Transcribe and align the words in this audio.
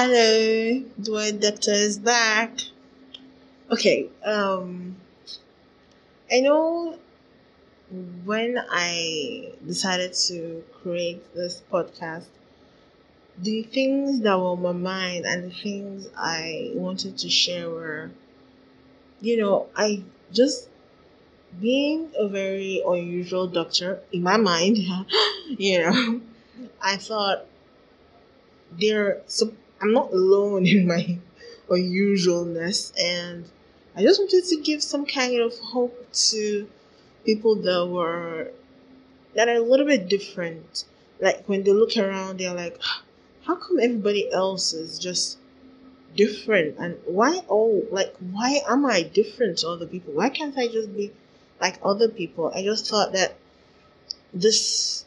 Hello, 0.00 0.80
Weird 1.08 1.40
Doctor 1.40 1.72
is 1.72 1.98
back. 1.98 2.56
Okay, 3.68 4.08
um, 4.24 4.94
I 6.30 6.38
know 6.38 6.96
when 8.24 8.60
I 8.70 9.54
decided 9.66 10.14
to 10.28 10.62
create 10.80 11.34
this 11.34 11.64
podcast, 11.72 12.28
the 13.38 13.64
things 13.64 14.20
that 14.20 14.38
were 14.38 14.50
on 14.50 14.62
my 14.62 14.70
mind 14.70 15.26
and 15.26 15.50
the 15.50 15.54
things 15.56 16.08
I 16.16 16.70
wanted 16.74 17.18
to 17.18 17.28
share 17.28 17.68
were, 17.68 18.12
you 19.20 19.36
know, 19.36 19.66
I 19.74 20.04
just 20.32 20.68
being 21.60 22.12
a 22.16 22.28
very 22.28 22.84
unusual 22.86 23.48
doctor 23.48 23.98
in 24.12 24.22
my 24.22 24.36
mind, 24.36 24.78
you 25.58 25.80
know, 25.80 26.20
I 26.80 26.98
thought 26.98 27.46
there 28.70 29.22
so 29.26 29.50
I'm 29.80 29.92
not 29.92 30.12
alone 30.12 30.66
in 30.66 30.86
my 30.86 31.18
unusualness 31.68 32.92
and 33.00 33.48
I 33.94 34.02
just 34.02 34.20
wanted 34.20 34.44
to 34.44 34.60
give 34.62 34.82
some 34.82 35.06
kind 35.06 35.40
of 35.40 35.58
hope 35.58 36.12
to 36.30 36.68
people 37.24 37.56
that 37.56 37.86
were 37.86 38.52
that 39.34 39.48
are 39.48 39.54
a 39.54 39.60
little 39.60 39.86
bit 39.86 40.08
different. 40.08 40.84
Like 41.20 41.44
when 41.48 41.64
they 41.64 41.72
look 41.72 41.96
around 41.96 42.38
they're 42.38 42.54
like 42.54 42.78
ah, 42.82 43.02
how 43.44 43.56
come 43.56 43.78
everybody 43.80 44.30
else 44.32 44.72
is 44.72 44.98
just 44.98 45.38
different 46.16 46.76
and 46.78 46.96
why 47.04 47.40
oh 47.48 47.84
like 47.90 48.14
why 48.32 48.60
am 48.68 48.86
I 48.86 49.02
different 49.02 49.58
to 49.58 49.68
other 49.68 49.86
people? 49.86 50.14
Why 50.14 50.28
can't 50.28 50.56
I 50.56 50.68
just 50.68 50.94
be 50.96 51.12
like 51.60 51.78
other 51.82 52.08
people? 52.08 52.50
I 52.54 52.62
just 52.62 52.88
thought 52.88 53.12
that 53.12 53.36
this 54.32 55.04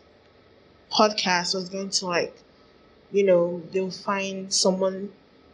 podcast 0.91 1.55
was 1.55 1.69
going 1.69 1.89
to 1.89 2.05
like 2.05 2.35
you 3.11 3.23
know 3.23 3.61
they'll 3.71 3.91
find 3.91 4.53
someone 4.53 5.11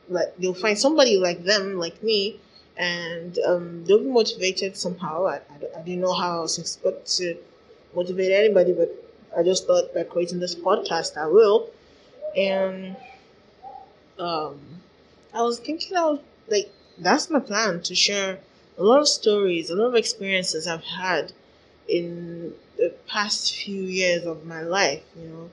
like 0.10 0.36
they'll 0.38 0.54
find 0.54 0.78
somebody 0.78 1.18
like 1.18 1.44
them 1.44 1.78
like 1.78 2.02
me 2.04 2.40
and 2.78 3.40
um, 3.40 3.84
they'll 3.86 3.98
be 4.00 4.06
motivated 4.06 4.78
somehow. 4.78 5.26
I, 5.26 5.36
I, 5.36 5.80
I 5.80 5.82
didn't 5.82 6.02
know 6.02 6.14
how 6.14 6.38
i 6.38 6.42
was 6.42 6.58
expect 6.60 7.08
to 7.18 7.38
motivate 7.96 8.32
anybody 8.32 8.74
but 8.74 8.90
i 9.38 9.44
just 9.44 9.66
thought 9.68 9.94
by 9.94 10.04
creating 10.04 10.40
this 10.40 10.56
podcast 10.56 11.18
i 11.18 11.28
will. 11.28 11.70
And 12.36 12.96
um, 14.20 14.60
i 15.34 15.42
was 15.42 15.60
thinking 15.60 15.98
of 15.98 16.22
like 16.48 16.72
that's 16.98 17.30
my 17.30 17.40
plan 17.40 17.82
to 17.82 17.96
share 17.96 18.40
a 18.78 18.84
lot 18.84 19.00
of 19.00 19.08
stories 19.08 19.70
a 19.70 19.76
lot 19.76 19.88
of 19.88 19.96
experiences 19.96 20.68
i've 20.68 20.84
had 20.84 21.32
in 21.88 22.54
the 22.78 22.94
past 23.08 23.56
few 23.56 23.82
years 23.82 24.26
of 24.26 24.46
my 24.46 24.62
life 24.62 25.04
you 25.16 25.28
know. 25.30 25.50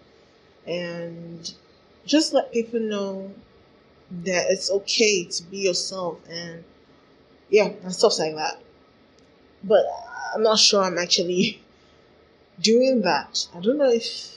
And 0.66 1.52
just 2.06 2.32
let 2.32 2.52
people 2.52 2.80
know 2.80 3.32
that 4.10 4.50
it's 4.50 4.70
okay 4.70 5.24
to 5.24 5.42
be 5.44 5.58
yourself 5.58 6.18
and 6.28 6.62
yeah 7.48 7.70
and 7.82 7.92
stuff 7.92 8.18
like 8.18 8.34
that. 8.34 8.60
But 9.62 9.84
i'm 10.34 10.42
not 10.42 10.58
sure 10.58 10.82
i'm 10.82 10.98
actually 10.98 11.62
doing 12.60 13.02
that. 13.02 13.46
I 13.54 13.60
don't 13.60 13.78
know 13.78 13.90
if 13.90 14.30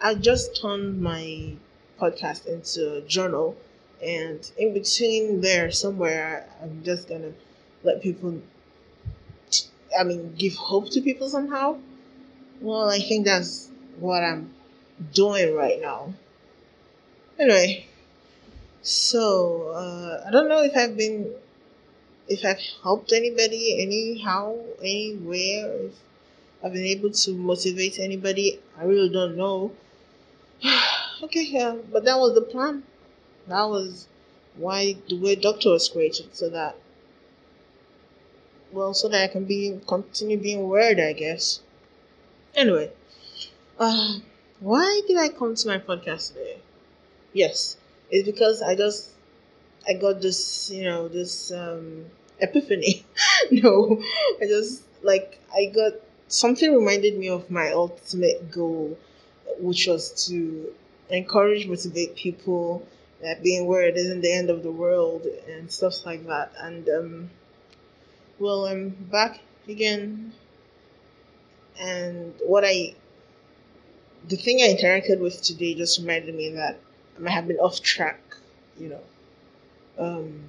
i 0.00 0.14
just 0.14 0.60
turned 0.60 1.00
my 1.00 1.54
podcast 2.00 2.46
into 2.46 2.94
a 2.96 3.00
journal 3.00 3.56
and 4.00 4.48
in 4.56 4.72
between 4.72 5.40
there 5.40 5.72
somewhere 5.72 6.48
i'm 6.62 6.84
just 6.84 7.08
gonna 7.08 7.32
let 7.82 8.00
people 8.00 8.40
i 9.98 10.04
mean 10.04 10.32
give 10.38 10.54
hope 10.54 10.88
to 10.90 11.00
people 11.00 11.28
somehow. 11.28 11.76
Well 12.60 12.88
i 12.88 13.00
think 13.00 13.24
that's 13.24 13.70
what 13.98 14.22
i'm 14.22 14.54
doing 15.12 15.54
right 15.54 15.80
now 15.80 16.14
Anyway, 17.38 17.86
so 18.82 19.70
uh, 19.70 20.24
I 20.26 20.30
don't 20.30 20.48
know 20.48 20.62
if 20.62 20.76
I've 20.76 20.96
been, 20.96 21.32
if 22.26 22.44
I've 22.44 22.60
helped 22.82 23.12
anybody 23.12 23.80
anyhow, 23.80 24.56
anywhere, 24.80 25.72
if 25.84 25.92
I've 26.62 26.72
been 26.72 26.84
able 26.84 27.10
to 27.10 27.32
motivate 27.34 28.00
anybody. 28.00 28.58
I 28.76 28.84
really 28.84 29.08
don't 29.08 29.36
know. 29.36 29.72
okay, 31.22 31.44
yeah, 31.44 31.76
but 31.92 32.04
that 32.04 32.18
was 32.18 32.34
the 32.34 32.42
plan. 32.42 32.82
That 33.46 33.64
was 33.64 34.08
why 34.56 34.96
the 35.08 35.16
Weird 35.16 35.40
Doctor 35.40 35.70
was 35.70 35.88
created, 35.88 36.34
so 36.34 36.48
that 36.50 36.76
well, 38.72 38.92
so 38.92 39.08
that 39.08 39.22
I 39.22 39.28
can 39.28 39.44
be 39.44 39.80
continue 39.86 40.36
being 40.38 40.68
weird, 40.68 40.98
I 40.98 41.12
guess. 41.12 41.60
Anyway, 42.54 42.90
uh, 43.78 44.18
why 44.58 45.02
did 45.06 45.16
I 45.16 45.28
come 45.28 45.54
to 45.54 45.68
my 45.68 45.78
podcast 45.78 46.32
today? 46.34 46.58
Yes, 47.32 47.76
it's 48.10 48.26
because 48.26 48.60
I 48.62 48.74
just 48.74 49.10
I 49.88 49.94
got 49.94 50.20
this, 50.22 50.70
you 50.70 50.84
know, 50.84 51.08
this 51.08 51.52
um 51.52 52.06
epiphany. 52.40 53.04
no, 53.52 54.02
I 54.42 54.46
just 54.46 54.84
like 55.02 55.38
I 55.54 55.66
got 55.66 55.94
something 56.28 56.74
reminded 56.74 57.18
me 57.18 57.28
of 57.30 57.50
my 57.50 57.72
ultimate 57.72 58.50
goal, 58.50 58.98
which 59.58 59.86
was 59.86 60.26
to 60.28 60.74
encourage, 61.10 61.66
motivate 61.66 62.16
people 62.16 62.86
that 63.22 63.42
being 63.42 63.66
where 63.66 63.82
it 63.88 63.96
isn't 63.96 64.22
the 64.22 64.32
end 64.32 64.50
of 64.50 64.62
the 64.62 64.72
world 64.72 65.26
and 65.48 65.70
stuff 65.72 66.06
like 66.06 66.26
that. 66.26 66.52
And 66.60 66.88
um, 66.88 67.30
well, 68.38 68.66
I'm 68.66 68.90
back 68.90 69.40
again, 69.68 70.32
and 71.80 72.34
what 72.44 72.64
I 72.64 72.94
the 74.28 74.36
thing 74.36 74.60
I 74.60 74.74
interacted 74.74 75.18
with 75.20 75.42
today 75.42 75.74
just 75.74 75.98
reminded 75.98 76.34
me 76.34 76.50
that 76.50 76.78
I 77.26 77.30
have 77.30 77.48
been 77.48 77.58
off 77.58 77.80
track, 77.82 78.20
you 78.78 78.88
know. 78.90 79.00
Um, 79.98 80.44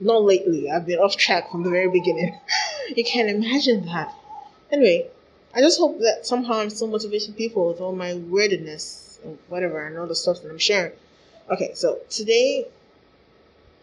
not 0.00 0.24
lately. 0.24 0.70
I've 0.70 0.86
been 0.86 0.98
off 0.98 1.16
track 1.16 1.50
from 1.50 1.62
the 1.62 1.70
very 1.70 1.88
beginning. 1.88 2.38
you 2.96 3.04
can't 3.04 3.30
imagine 3.30 3.86
that. 3.86 4.14
Anyway, 4.70 5.08
I 5.54 5.60
just 5.60 5.78
hope 5.78 6.00
that 6.00 6.26
somehow 6.26 6.54
I'm 6.54 6.70
still 6.70 6.88
motivating 6.88 7.34
people 7.34 7.68
with 7.68 7.80
all 7.80 7.94
my 7.94 8.14
weirdness 8.14 9.18
and 9.24 9.38
whatever 9.48 9.86
and 9.86 9.96
all 9.96 10.06
the 10.06 10.14
stuff 10.14 10.42
that 10.42 10.50
I'm 10.50 10.58
sharing. 10.58 10.92
Okay, 11.50 11.72
so 11.74 12.00
today, 12.10 12.66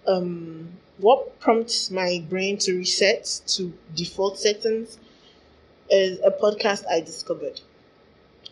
um, 0.07 0.69
what 0.97 1.39
prompts 1.39 1.89
my 1.89 2.23
brain 2.29 2.57
to 2.59 2.77
reset 2.77 3.41
to 3.47 3.73
default 3.95 4.37
settings 4.37 4.97
is 5.89 6.19
a 6.19 6.31
podcast 6.31 6.83
I 6.89 7.01
discovered. 7.01 7.61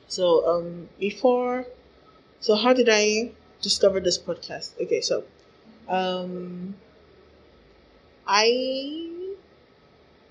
So, 0.08 0.48
um, 0.48 0.90
before, 1.00 1.66
so 2.40 2.56
how 2.56 2.74
did 2.74 2.90
I 2.90 3.32
discovered 3.62 4.04
this 4.04 4.18
podcast. 4.18 4.80
Okay, 4.82 5.02
so 5.02 5.24
um, 5.88 6.76
I 8.28 9.10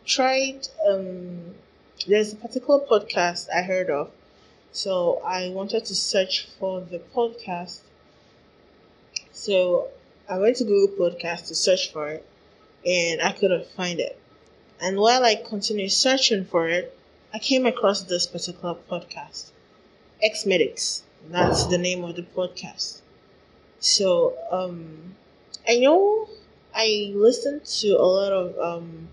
tried. 0.05 0.69
Um, 0.89 1.55
there's 2.07 2.33
a 2.33 2.37
particular 2.37 2.81
podcast 2.81 3.49
I 3.55 3.63
heard 3.63 3.91
of, 3.91 4.11
so 4.73 5.21
I 5.25 5.51
wanted 5.51 5.85
to 5.87 5.95
search 5.95 6.49
for 6.59 6.81
the 6.81 6.99
podcast. 6.99 7.81
So 9.33 9.89
I 10.29 10.39
went 10.39 10.57
to 10.57 10.65
Google 10.65 11.09
Podcast 11.09 11.49
to 11.49 11.55
search 11.55 11.93
for 11.93 12.09
it, 12.09 12.27
and 12.87 13.21
I 13.21 13.33
couldn't 13.33 13.67
find 13.69 13.99
it. 14.01 14.19
And 14.81 14.97
while 14.99 15.25
I 15.25 15.35
continued 15.35 15.93
searching 15.93 16.45
for 16.45 16.69
it, 16.69 16.97
I 17.35 17.39
came 17.39 17.67
across 17.67 18.03
this 18.03 18.27
particular 18.27 18.77
podcast, 18.91 19.51
X 20.23 20.45
Medix. 20.45 21.03
That's 21.29 21.67
the 21.67 21.79
name 21.79 22.05
of 22.05 22.17
the 22.17 22.23
podcast. 22.23 23.01
So 23.81 24.37
um, 24.51 25.15
I 25.69 25.79
know 25.79 26.29
I 26.75 27.13
listen 27.15 27.61
to 27.81 27.89
a 27.97 28.03
lot 28.03 28.33
of 28.33 28.59
um, 28.59 29.09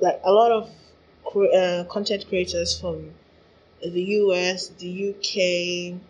like 0.00 0.20
a 0.24 0.32
lot 0.32 0.52
of 0.52 0.70
uh, 1.36 1.84
content 1.88 2.26
creators 2.28 2.78
from 2.80 3.12
the 3.82 4.02
US, 4.02 4.68
the 4.68 5.10
UK, 5.10 6.00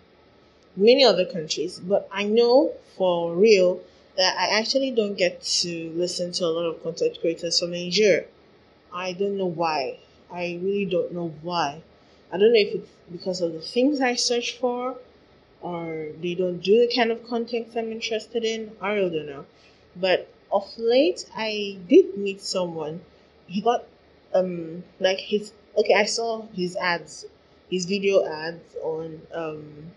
many 0.77 1.05
other 1.05 1.25
countries, 1.25 1.79
but 1.81 2.09
I 2.13 2.25
know 2.25 2.73
for 2.97 3.35
real 3.35 3.81
that 4.17 4.37
I 4.39 4.59
actually 4.59 4.91
don't 4.91 5.17
get 5.17 5.43
to 5.43 5.91
listen 5.95 6.33
to 6.33 6.45
a 6.45 6.49
lot 6.49 6.67
of 6.67 6.83
content 6.83 7.19
creators 7.21 7.61
from 7.61 7.73
Nigeria. 7.73 8.25
I 8.93 9.13
don't 9.13 9.37
know 9.39 9.47
why. 9.47 9.99
I 10.31 10.59
really 10.63 10.87
don't 10.87 11.13
know 11.13 11.33
why. 11.43 11.83
I 12.33 12.39
don't 12.39 12.53
know 12.53 12.59
if 12.61 12.75
it's 12.75 12.91
because 13.11 13.41
of 13.41 13.53
the 13.53 13.61
things 13.61 14.01
I 14.01 14.15
search 14.15 14.59
for 14.59 14.97
or 15.61 16.09
they 16.21 16.35
don't 16.35 16.61
do 16.61 16.87
the 16.87 16.95
kind 16.95 17.11
of 17.11 17.27
content 17.27 17.69
I'm 17.77 17.93
interested 17.93 18.45
in. 18.45 18.73
I 18.81 18.95
don't 18.95 19.27
know. 19.27 19.47
But 19.97 20.29
of 20.53 20.67
late, 20.79 21.27
I 21.37 21.79
did 21.89 22.17
meet 22.17 22.41
someone. 22.43 23.03
He 23.47 23.61
got 23.61 23.85
um 24.35 24.85
like 25.01 25.19
his 25.19 25.53
okay. 25.77 25.95
I 25.95 26.05
saw 26.05 26.47
his 26.55 26.77
ads, 26.77 27.27
his 27.71 27.87
video 27.87 28.25
ads 28.25 28.77
on 28.83 29.23
um 29.33 29.93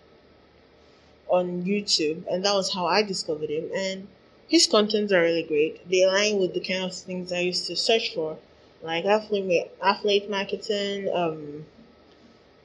on 1.29 1.63
YouTube, 1.63 2.23
and 2.29 2.43
that 2.45 2.53
was 2.53 2.73
how 2.73 2.85
I 2.85 3.03
discovered 3.03 3.49
him. 3.49 3.69
And 3.73 4.07
his 4.47 4.67
contents 4.67 5.13
are 5.13 5.21
really 5.21 5.43
great. 5.43 5.89
They 5.89 6.03
align 6.03 6.39
with 6.39 6.53
the 6.53 6.59
kind 6.59 6.83
of 6.83 6.93
things 6.93 7.31
I 7.31 7.39
used 7.39 7.67
to 7.67 7.75
search 7.75 8.13
for, 8.13 8.37
like 8.81 9.05
affiliate 9.05 9.75
affiliate 9.81 10.29
marketing, 10.29 11.09
um, 11.13 11.65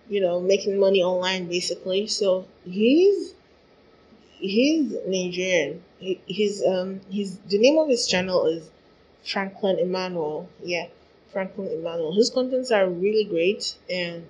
you 0.09 0.21
know, 0.21 0.41
making 0.41 0.79
money 0.79 1.03
online 1.03 1.49
basically. 1.49 2.07
So 2.07 2.47
he's 2.65 3.35
he's 4.39 4.93
Nigerian. 5.07 5.83
He, 5.99 6.21
he's 6.27 6.65
um 6.65 7.01
he's 7.09 7.39
the 7.39 7.59
name 7.59 7.79
of 7.79 7.89
his 7.89 8.07
channel 8.07 8.47
is 8.47 8.71
Franklin 9.25 9.79
Emmanuel. 9.79 10.49
Yeah, 10.63 10.87
Franklin 11.33 11.69
Emmanuel. 11.69 12.15
His 12.15 12.31
contents 12.31 12.71
are 12.71 12.89
really 12.89 13.25
great, 13.25 13.77
and 13.91 14.29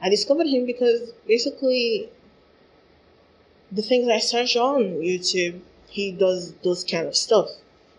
I 0.00 0.08
discovered 0.08 0.46
him 0.46 0.66
because 0.66 1.12
basically 1.26 2.10
the 3.70 3.82
things 3.82 4.08
I 4.08 4.18
search 4.18 4.56
on 4.56 4.82
YouTube, 5.02 5.60
he 5.88 6.12
does 6.12 6.54
those 6.64 6.84
kind 6.84 7.06
of 7.06 7.16
stuff 7.16 7.48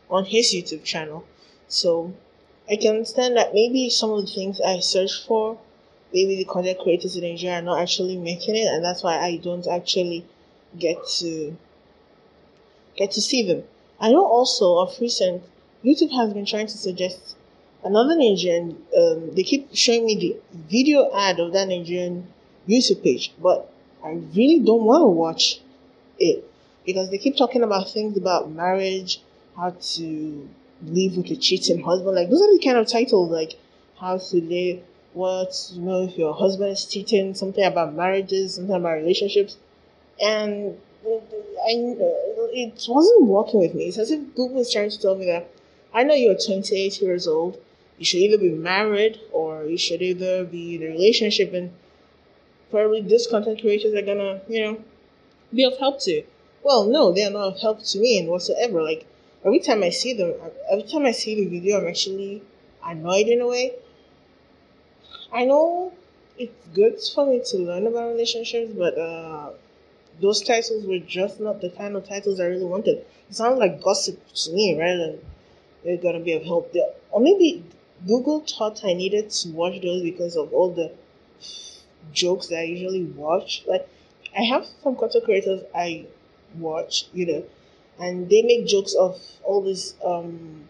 on 0.09 0.25
his 0.25 0.53
YouTube 0.53 0.83
channel. 0.83 1.25
So 1.67 2.13
I 2.69 2.75
can 2.75 2.95
understand 2.95 3.37
that 3.37 3.53
maybe 3.53 3.89
some 3.89 4.11
of 4.11 4.25
the 4.25 4.31
things 4.31 4.59
I 4.61 4.79
search 4.79 5.25
for, 5.25 5.59
maybe 6.13 6.35
the 6.35 6.45
content 6.45 6.79
creators 6.79 7.15
in 7.15 7.23
Nigeria 7.23 7.59
are 7.59 7.61
not 7.61 7.81
actually 7.81 8.17
making 8.17 8.55
it, 8.55 8.67
and 8.67 8.83
that's 8.83 9.03
why 9.03 9.17
I 9.17 9.37
don't 9.37 9.67
actually 9.67 10.25
get 10.77 10.97
to 11.19 11.55
get 12.95 13.11
to 13.11 13.21
see 13.21 13.43
them. 13.47 13.63
I 13.99 14.11
know 14.11 14.25
also 14.25 14.77
of 14.79 14.99
recent 14.99 15.43
YouTube 15.83 16.11
has 16.11 16.33
been 16.33 16.45
trying 16.45 16.67
to 16.67 16.77
suggest 16.77 17.35
another 17.83 18.15
Nigerian. 18.15 18.83
Um, 18.97 19.33
they 19.35 19.43
keep 19.43 19.69
showing 19.73 20.05
me 20.05 20.15
the 20.15 20.37
video 20.69 21.09
ad 21.13 21.39
of 21.39 21.53
that 21.53 21.67
Nigerian 21.67 22.27
YouTube 22.67 23.03
page, 23.03 23.31
but 23.41 23.71
I 24.03 24.11
really 24.35 24.59
don't 24.59 24.83
want 24.83 25.01
to 25.03 25.07
watch 25.07 25.59
it 26.17 26.49
because 26.85 27.09
they 27.09 27.17
keep 27.17 27.37
talking 27.37 27.63
about 27.63 27.89
things 27.89 28.17
about 28.17 28.51
marriage, 28.51 29.21
how 29.55 29.71
to 29.71 30.49
live 30.83 31.17
with 31.17 31.31
a 31.31 31.35
cheating 31.35 31.83
husband. 31.83 32.15
Like 32.15 32.29
those 32.29 32.41
are 32.41 32.53
the 32.57 32.63
kind 32.63 32.77
of 32.77 32.87
titles 32.87 33.29
like 33.29 33.59
how 33.99 34.17
to 34.17 34.41
live, 34.41 34.81
what 35.19 35.51
you 35.73 35.81
know 35.81 36.03
if 36.03 36.17
your 36.17 36.33
husband 36.33 36.71
is 36.71 36.85
cheating, 36.85 37.33
something 37.35 37.63
about 37.63 37.93
marriages, 37.93 38.55
something 38.55 38.75
about 38.75 39.01
relationships, 39.03 39.57
and 40.19 40.77
I, 41.05 41.71
it 42.63 42.85
wasn't 42.87 43.25
working 43.27 43.59
with 43.59 43.73
me. 43.75 43.85
It's 43.89 43.97
as 43.97 44.11
if 44.11 44.21
Google 44.35 44.61
is 44.61 44.71
trying 44.71 44.89
to 44.89 45.01
tell 45.01 45.15
me 45.15 45.25
that 45.25 45.49
I 45.93 46.03
know 46.03 46.13
you're 46.13 46.35
28 46.35 47.01
years 47.01 47.27
old. 47.27 47.59
You 47.97 48.05
should 48.05 48.21
either 48.21 48.37
be 48.37 48.51
married 48.51 49.19
or 49.31 49.65
you 49.65 49.77
should 49.77 50.01
either 50.01 50.45
be 50.45 50.75
in 50.75 50.83
a 50.83 50.87
relationship, 50.87 51.53
and 51.53 51.71
probably 52.71 53.01
these 53.01 53.27
content 53.27 53.59
creators 53.59 53.93
are 53.93 54.01
gonna, 54.01 54.41
you 54.47 54.61
know, 54.63 54.83
be 55.53 55.63
of 55.65 55.77
help 55.79 55.99
to. 56.01 56.23
Well, 56.63 56.85
no, 56.85 57.11
they 57.11 57.23
are 57.25 57.31
not 57.31 57.53
of 57.53 57.59
help 57.59 57.83
to 57.83 57.99
me 57.99 58.19
and 58.19 58.29
whatsoever. 58.29 58.81
Like 58.81 59.05
every 59.45 59.59
time 59.59 59.83
I 59.83 59.89
see 59.89 60.13
them, 60.13 60.33
every 60.71 60.83
time 60.83 61.05
I 61.05 61.11
see 61.11 61.35
the 61.35 61.47
video, 61.47 61.81
I'm 61.81 61.87
actually 61.87 62.41
annoyed 62.83 63.27
in 63.27 63.41
a 63.41 63.47
way. 63.47 63.73
I 65.33 65.45
know 65.45 65.91
it's 66.37 66.67
good 66.75 66.99
for 67.01 67.25
me 67.25 67.41
to 67.45 67.57
learn 67.57 67.87
about 67.87 68.09
relationships, 68.09 68.71
but 68.77 68.95
uh, 68.97 69.51
those 70.21 70.41
titles 70.43 70.85
were 70.85 70.99
just 70.99 71.39
not 71.39 71.61
the 71.61 71.69
kind 71.71 71.95
of 71.95 72.07
titles 72.07 72.39
I 72.39 72.45
really 72.45 72.65
wanted. 72.65 73.05
It 73.29 73.35
sounds 73.35 73.59
like 73.59 73.81
gossip 73.81 74.19
to 74.33 74.51
me 74.53 74.77
rather 74.79 75.07
than 75.07 75.21
they're 75.83 75.97
gonna 75.97 76.19
be 76.19 76.33
of 76.33 76.43
help 76.43 76.73
there. 76.73 76.91
Or 77.11 77.21
maybe 77.21 77.63
Google 78.07 78.41
thought 78.41 78.83
I 78.85 78.93
needed 78.93 79.29
to 79.31 79.49
watch 79.51 79.81
those 79.81 80.03
because 80.03 80.35
of 80.37 80.53
all 80.53 80.71
the 80.71 80.91
jokes 82.11 82.47
that 82.47 82.59
I 82.59 82.63
usually 82.63 83.03
watch. 83.03 83.63
Like 83.67 83.87
I 84.37 84.43
have 84.43 84.65
some 84.83 84.95
content 84.95 85.25
creators 85.25 85.61
I 85.73 86.05
watch, 86.57 87.07
you 87.13 87.25
know, 87.25 87.43
and 87.99 88.29
they 88.29 88.41
make 88.41 88.67
jokes 88.67 88.93
of 88.95 89.19
all 89.43 89.61
these 89.61 89.95
um, 90.03 90.67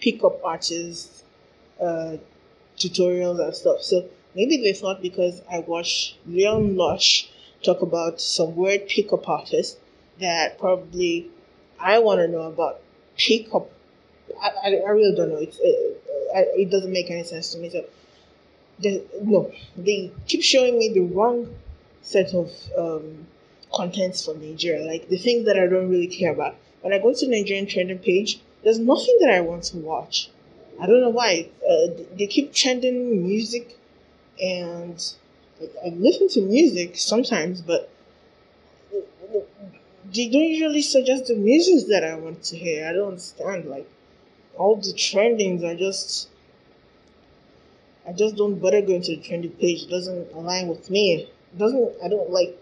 pickup 0.00 0.40
artists, 0.44 1.22
uh, 1.80 2.16
tutorials 2.78 3.40
and 3.40 3.54
stuff. 3.54 3.82
So 3.82 4.08
maybe 4.34 4.56
they 4.58 4.72
thought 4.72 5.02
because 5.02 5.42
I 5.50 5.60
watched 5.60 6.16
Leon 6.26 6.76
Lush 6.76 7.28
talk 7.62 7.82
about 7.82 8.20
some 8.20 8.56
weird 8.56 8.88
pickup 8.88 9.28
artists 9.28 9.78
that 10.20 10.58
probably 10.58 11.30
I 11.78 11.98
want 11.98 12.20
to 12.20 12.28
know 12.28 12.42
about 12.42 12.80
pickup. 13.16 13.70
I, 14.40 14.50
I, 14.64 14.68
I 14.86 14.90
really 14.90 15.14
don't 15.16 15.30
know. 15.30 15.36
It's, 15.36 15.58
it, 15.60 16.02
it 16.34 16.70
doesn't 16.70 16.92
make 16.92 17.10
any 17.10 17.24
sense 17.24 17.52
to 17.52 17.58
me. 17.58 17.70
So, 17.70 17.84
no, 19.22 19.52
they 19.76 20.12
keep 20.26 20.42
showing 20.42 20.78
me 20.78 20.92
the 20.92 21.00
wrong 21.00 21.54
set 22.02 22.32
of 22.34 22.52
um, 22.76 23.26
contents 23.72 24.24
for 24.24 24.34
Nigeria, 24.34 24.84
like 24.86 25.08
the 25.08 25.18
things 25.18 25.46
that 25.46 25.58
I 25.58 25.66
don't 25.66 25.88
really 25.88 26.06
care 26.06 26.32
about. 26.32 26.56
When 26.82 26.92
I 26.92 26.98
go 26.98 27.12
to 27.12 27.28
Nigerian 27.28 27.66
trending 27.66 27.98
page, 27.98 28.40
there's 28.62 28.78
nothing 28.78 29.16
that 29.20 29.30
I 29.30 29.40
want 29.40 29.64
to 29.64 29.78
watch. 29.78 30.30
I 30.80 30.86
don't 30.86 31.00
know 31.00 31.10
why. 31.10 31.48
Uh, 31.68 31.88
they 32.16 32.26
keep 32.26 32.52
trending 32.52 33.26
music, 33.26 33.76
and 34.40 34.96
like, 35.60 35.72
I 35.84 35.88
listen 35.90 36.28
to 36.30 36.40
music 36.40 36.96
sometimes, 36.96 37.60
but 37.62 37.90
they 40.14 40.28
don't 40.28 40.42
usually 40.42 40.82
suggest 40.82 41.26
the 41.26 41.34
music 41.34 41.88
that 41.88 42.04
I 42.04 42.14
want 42.14 42.42
to 42.44 42.56
hear. 42.56 42.86
I 42.88 42.92
don't 42.92 43.08
understand. 43.08 43.66
Like 43.66 43.88
all 44.56 44.76
the 44.76 44.92
trendings 44.92 45.62
are 45.64 45.76
just. 45.76 46.28
I 48.06 48.12
just 48.12 48.36
don't 48.36 48.58
bother 48.58 48.80
going 48.80 49.02
to 49.02 49.16
the 49.16 49.22
trending 49.22 49.50
page. 49.52 49.82
It 49.82 49.90
doesn't 49.90 50.32
align 50.32 50.68
with 50.68 50.88
me. 50.90 51.14
It 51.14 51.58
doesn't. 51.58 51.92
I 52.02 52.08
don't 52.08 52.30
like 52.30 52.58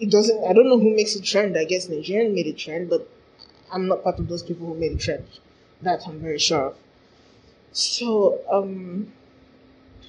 it 0.00 0.10
doesn't 0.10 0.44
I 0.44 0.52
don't 0.52 0.68
know 0.68 0.78
who 0.78 0.94
makes 0.94 1.14
a 1.14 1.22
trend. 1.22 1.56
I 1.56 1.64
guess 1.64 1.88
Nigerian 1.88 2.34
made 2.34 2.46
a 2.46 2.52
trend, 2.52 2.88
but 2.90 3.08
I'm 3.72 3.88
not 3.88 4.02
part 4.02 4.18
of 4.18 4.28
those 4.28 4.42
people 4.42 4.66
who 4.66 4.74
made 4.74 4.92
a 4.92 4.96
trend. 4.96 5.26
That 5.82 6.02
I'm 6.06 6.20
very 6.20 6.38
sure 6.38 6.66
of. 6.66 6.76
So 7.72 8.40
um 8.50 9.12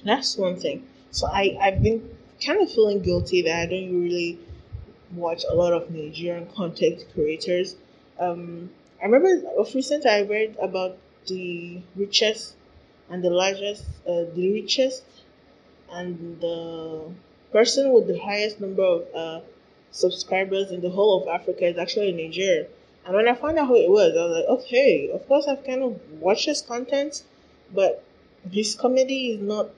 that's 0.04 0.36
one 0.36 0.56
thing. 0.56 0.86
So 1.10 1.26
I, 1.26 1.56
I've 1.60 1.82
been 1.82 2.08
kind 2.44 2.60
of 2.60 2.72
feeling 2.72 3.00
guilty 3.02 3.42
that 3.42 3.60
I 3.60 3.66
don't 3.66 4.00
really 4.00 4.38
watch 5.14 5.44
a 5.48 5.54
lot 5.54 5.72
of 5.72 5.90
Nigerian 5.90 6.46
content 6.46 7.04
creators. 7.12 7.76
Um 8.18 8.70
I 9.00 9.06
remember 9.06 9.48
of 9.58 9.74
recent 9.74 10.06
I 10.06 10.22
read 10.22 10.56
about 10.60 10.98
the 11.26 11.80
richest 11.96 12.54
and 13.08 13.22
the 13.22 13.30
largest 13.30 13.84
uh, 14.06 14.24
the 14.34 14.52
richest 14.52 15.02
and 15.90 16.40
the 16.40 17.10
person 17.52 17.92
with 17.92 18.06
the 18.06 18.18
highest 18.18 18.60
number 18.60 18.82
of 18.82 19.06
uh, 19.14 19.40
subscribers 19.90 20.70
in 20.70 20.80
the 20.80 20.90
whole 20.90 21.22
of 21.22 21.28
Africa 21.28 21.66
is 21.66 21.76
actually 21.78 22.12
Nigeria. 22.12 22.66
And 23.04 23.14
when 23.14 23.26
I 23.28 23.34
found 23.34 23.58
out 23.58 23.66
who 23.68 23.76
it 23.76 23.90
was, 23.90 24.16
I 24.16 24.24
was 24.24 24.36
like, 24.36 24.60
okay, 24.60 25.10
of 25.10 25.26
course 25.26 25.46
I've 25.48 25.64
kind 25.64 25.82
of 25.82 26.00
watched 26.20 26.46
his 26.46 26.62
content, 26.62 27.24
but 27.74 28.02
his 28.50 28.74
comedy 28.74 29.30
is 29.32 29.40
not. 29.40 29.70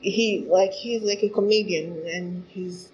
He 0.00 0.44
like 0.48 0.72
he's 0.72 1.02
like 1.02 1.22
a 1.22 1.28
comedian, 1.28 2.06
and 2.06 2.44
his 2.48 2.88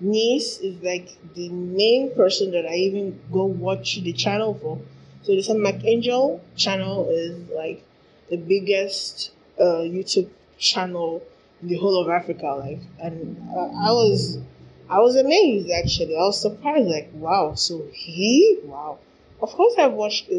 niece 0.00 0.58
is 0.58 0.82
like 0.82 1.08
the 1.34 1.48
main 1.50 2.14
person 2.14 2.52
that 2.52 2.66
I 2.66 2.74
even 2.76 3.20
go 3.32 3.44
watch 3.44 4.00
the 4.00 4.12
channel 4.12 4.54
for. 4.54 4.80
So 5.22 5.34
the 5.34 5.54
Mark 5.58 5.84
Angel 5.84 6.40
channel 6.56 7.08
is 7.10 7.50
like 7.50 7.84
the 8.30 8.36
biggest 8.36 9.32
uh, 9.58 9.82
YouTube 9.84 10.30
channel 10.58 11.22
in 11.60 11.68
the 11.68 11.76
whole 11.76 12.00
of 12.02 12.08
Africa. 12.08 12.46
Like, 12.46 12.80
and 13.00 13.36
uh, 13.54 13.88
I 13.88 13.90
was 13.90 14.38
I 14.88 15.00
was 15.00 15.16
amazed 15.16 15.70
actually. 15.70 16.16
I 16.16 16.20
was 16.20 16.40
surprised, 16.40 16.88
like, 16.88 17.10
wow, 17.12 17.54
so 17.54 17.86
he, 17.92 18.58
wow. 18.64 18.98
Of 19.42 19.50
course, 19.50 19.74
I've 19.78 19.92
watched 19.92 20.30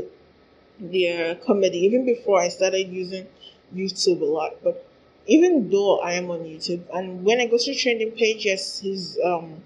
their 0.79 1.36
comedy 1.36 1.79
even 1.79 2.05
before 2.05 2.39
I 2.39 2.50
started 2.50 2.88
using 2.88 3.27
YouTube 3.75 4.21
a 4.21 4.25
lot, 4.25 4.55
but 4.63 4.86
even 5.27 5.69
though 5.69 6.00
I 6.00 6.13
am 6.13 6.31
on 6.31 6.39
YouTube, 6.39 6.83
and 6.93 7.24
when 7.24 7.39
I 7.39 7.45
go 7.45 7.57
to 7.57 7.75
trending 7.75 8.12
page, 8.12 8.45
yes, 8.45 8.79
his 8.79 9.19
um, 9.24 9.62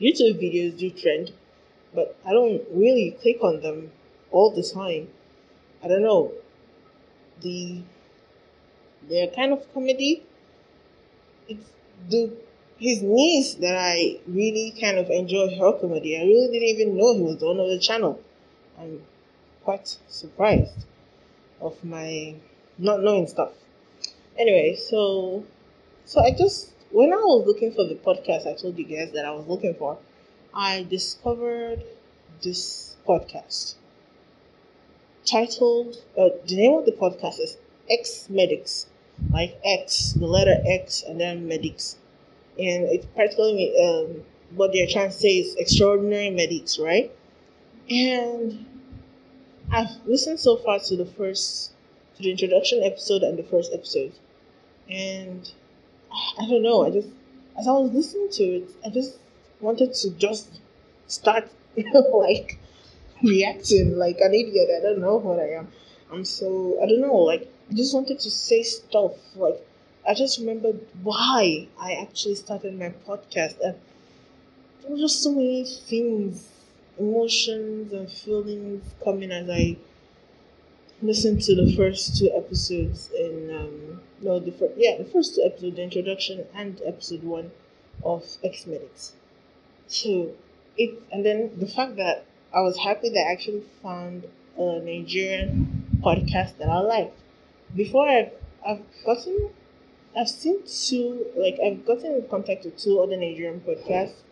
YouTube 0.00 0.40
videos 0.40 0.78
do 0.78 0.90
trend, 0.90 1.32
but 1.94 2.16
I 2.24 2.32
don't 2.32 2.62
really 2.72 3.16
click 3.20 3.38
on 3.42 3.60
them 3.62 3.90
all 4.30 4.50
the 4.50 4.62
time. 4.62 5.08
I 5.82 5.88
don't 5.88 6.02
know. 6.02 6.32
The 7.40 7.82
their 9.08 9.28
kind 9.28 9.52
of 9.52 9.72
comedy, 9.72 10.22
it's 11.48 11.70
the 12.08 12.32
his 12.78 13.02
niece 13.02 13.54
that 13.54 13.76
I 13.76 14.18
really 14.26 14.74
kind 14.78 14.98
of 14.98 15.10
enjoy 15.10 15.56
her 15.58 15.72
comedy. 15.80 16.18
I 16.18 16.22
really 16.22 16.52
didn't 16.52 16.68
even 16.68 16.96
know 16.96 17.14
he 17.14 17.22
was 17.22 17.38
the 17.38 17.46
owner 17.46 17.62
of 17.62 17.70
the 17.70 17.78
channel. 17.78 18.20
Quite 19.66 19.98
surprised 20.08 20.86
of 21.60 21.82
my 21.84 22.36
not 22.78 23.02
knowing 23.02 23.26
stuff. 23.26 23.52
Anyway, 24.38 24.76
so 24.76 25.44
so 26.06 26.20
I 26.20 26.30
just 26.30 26.72
when 26.90 27.12
I 27.12 27.16
was 27.16 27.44
looking 27.46 27.72
for 27.72 27.84
the 27.84 27.96
podcast 27.96 28.46
I 28.46 28.54
told 28.54 28.78
you 28.78 28.84
guys 28.84 29.10
that 29.12 29.26
I 29.26 29.32
was 29.32 29.46
looking 29.48 29.74
for, 29.74 29.98
I 30.54 30.86
discovered 30.88 31.82
this 32.42 32.94
podcast 33.06 33.74
titled 35.24 35.96
uh, 36.16 36.28
the 36.46 36.56
name 36.56 36.78
of 36.78 36.86
the 36.86 36.92
podcast 36.92 37.40
is 37.40 37.56
X 37.90 38.28
Medix, 38.30 38.86
like 39.30 39.58
X, 39.64 40.12
the 40.12 40.26
letter 40.26 40.62
X, 40.64 41.02
and 41.02 41.20
then 41.20 41.48
Medics 41.48 41.96
and 42.58 42.84
it's 42.84 43.06
practically 43.06 43.74
um, 43.82 44.22
what 44.54 44.72
they're 44.72 44.86
trying 44.86 45.10
to 45.10 45.16
say 45.16 45.38
is 45.38 45.56
extraordinary 45.56 46.30
medics, 46.30 46.78
right? 46.78 47.10
And 47.90 48.64
I've 49.70 49.90
listened 50.06 50.40
so 50.40 50.56
far 50.56 50.78
to 50.80 50.96
the 50.96 51.06
first, 51.06 51.72
to 52.16 52.22
the 52.22 52.30
introduction 52.30 52.82
episode 52.82 53.22
and 53.22 53.38
the 53.38 53.42
first 53.42 53.72
episode, 53.72 54.12
and 54.88 55.50
ah, 56.12 56.34
I 56.40 56.46
don't 56.48 56.62
know. 56.62 56.84
I 56.84 56.90
just 56.90 57.08
as 57.58 57.66
I 57.68 57.72
was 57.72 57.92
listening 57.92 58.30
to 58.32 58.44
it, 58.44 58.70
I 58.84 58.90
just 58.90 59.18
wanted 59.60 59.94
to 59.94 60.10
just 60.10 60.60
start 61.08 61.48
like 62.12 62.58
reacting 63.22 63.96
like 63.98 64.18
an 64.20 64.34
idiot. 64.34 64.68
I 64.76 64.82
don't 64.82 65.00
know 65.00 65.16
what 65.16 65.40
I 65.40 65.50
am. 65.54 65.68
I'm 66.12 66.24
so 66.24 66.78
I 66.82 66.86
don't 66.86 67.00
know. 67.00 67.16
Like 67.16 67.48
I 67.70 67.74
just 67.74 67.94
wanted 67.94 68.20
to 68.20 68.30
say 68.30 68.62
stuff. 68.62 69.12
Like 69.34 69.60
I 70.08 70.14
just 70.14 70.38
remembered 70.38 70.80
why 71.02 71.68
I 71.80 71.92
actually 71.94 72.36
started 72.36 72.78
my 72.78 72.90
podcast, 73.06 73.60
and 73.60 73.74
there 74.82 74.90
were 74.92 74.98
just 74.98 75.22
so 75.22 75.32
many 75.32 75.64
things, 75.64 76.48
emotions 76.98 77.92
and 77.92 78.10
feelings 78.10 78.94
coming 79.04 79.30
as 79.32 79.48
I 79.50 79.76
listened 81.02 81.42
to 81.42 81.54
the 81.54 81.74
first 81.76 82.16
two 82.16 82.30
episodes 82.34 83.10
in 83.10 83.50
um 83.54 84.00
no 84.22 84.38
the 84.38 84.50
first 84.52 84.72
yeah 84.76 84.96
the 84.96 85.04
first 85.04 85.34
two 85.34 85.42
episodes 85.42 85.76
the 85.76 85.82
introduction 85.82 86.46
and 86.54 86.80
episode 86.86 87.22
one 87.22 87.50
of 88.02 88.24
X 88.42 88.64
Medix. 88.64 89.12
So 89.86 90.32
it 90.76 91.02
and 91.12 91.24
then 91.24 91.52
the 91.58 91.66
fact 91.66 91.96
that 91.96 92.24
I 92.52 92.60
was 92.60 92.78
happy 92.78 93.10
that 93.10 93.26
I 93.26 93.32
actually 93.32 93.64
found 93.82 94.24
a 94.56 94.80
Nigerian 94.80 96.00
podcast 96.00 96.56
that 96.58 96.68
I 96.68 96.78
liked. 96.78 97.18
Before 97.74 98.08
I've, 98.08 98.32
I've 98.66 98.82
gotten, 99.04 99.50
I've 100.16 100.28
seen 100.28 100.62
two, 100.66 101.26
like 101.36 101.58
I've 101.64 101.84
gotten 101.84 102.14
in 102.14 102.28
contact 102.28 102.64
with 102.64 102.78
two 102.78 103.00
other 103.00 103.16
Nigerian 103.16 103.60
podcasts. 103.60 104.22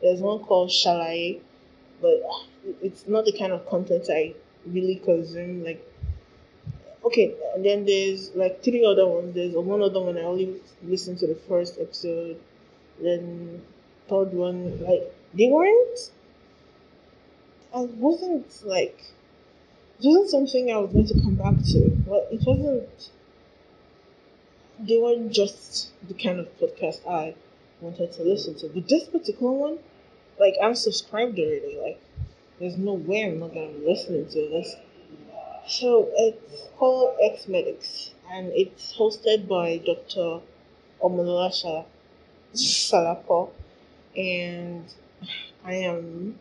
There's 0.00 0.20
one 0.20 0.40
called 0.40 0.70
Shalai, 0.70 1.40
but 2.04 2.20
it's 2.82 3.08
not 3.08 3.24
the 3.24 3.32
kind 3.32 3.52
of 3.52 3.66
content 3.66 4.04
I 4.10 4.34
really 4.66 4.96
consume. 4.96 5.64
Like, 5.64 5.82
okay, 7.02 7.34
and 7.54 7.64
then 7.64 7.86
there's 7.86 8.34
like 8.34 8.62
three 8.62 8.84
other 8.84 9.06
ones. 9.08 9.34
There's 9.34 9.54
one 9.54 9.80
other 9.80 10.00
one 10.00 10.18
I 10.18 10.22
only 10.22 10.60
listened 10.82 11.18
to 11.20 11.26
the 11.26 11.38
first 11.48 11.78
episode. 11.80 12.38
Then 13.00 13.62
third 14.08 14.34
one, 14.34 14.84
like 14.84 15.14
they 15.32 15.48
weren't 15.48 16.10
I 17.74 17.80
wasn't 17.80 18.46
like 18.64 18.98
it 19.98 20.06
wasn't 20.06 20.30
something 20.30 20.70
I 20.70 20.76
was 20.76 20.92
going 20.92 21.06
to 21.06 21.20
come 21.22 21.36
back 21.36 21.56
to. 21.72 21.90
But 22.06 22.28
it 22.30 22.42
wasn't 22.46 23.10
they 24.78 24.98
weren't 24.98 25.32
just 25.32 25.90
the 26.06 26.14
kind 26.14 26.38
of 26.38 26.48
podcast 26.60 27.00
I 27.08 27.34
wanted 27.80 28.12
to 28.12 28.22
listen 28.22 28.54
to. 28.56 28.68
But 28.68 28.88
this 28.88 29.04
particular 29.04 29.52
one, 29.52 29.78
like 30.38 30.54
I'm 30.62 30.74
subscribed 30.74 31.38
already. 31.38 31.78
Like 31.82 32.00
there's 32.58 32.76
no 32.76 32.94
way 32.94 33.24
I'm 33.24 33.40
not 33.40 33.54
gonna 33.54 33.68
be 33.68 33.86
listening 33.86 34.26
to 34.26 34.48
this. 34.48 34.76
So 35.66 36.08
it's 36.14 36.68
called 36.76 37.16
X 37.22 37.46
Medix 37.46 38.10
and 38.30 38.52
it's 38.54 38.94
hosted 38.96 39.48
by 39.48 39.78
Dr. 39.78 40.40
Omolola 41.02 41.84
Salako 42.54 43.50
and 44.16 44.84
I 45.64 45.74
am 45.74 46.38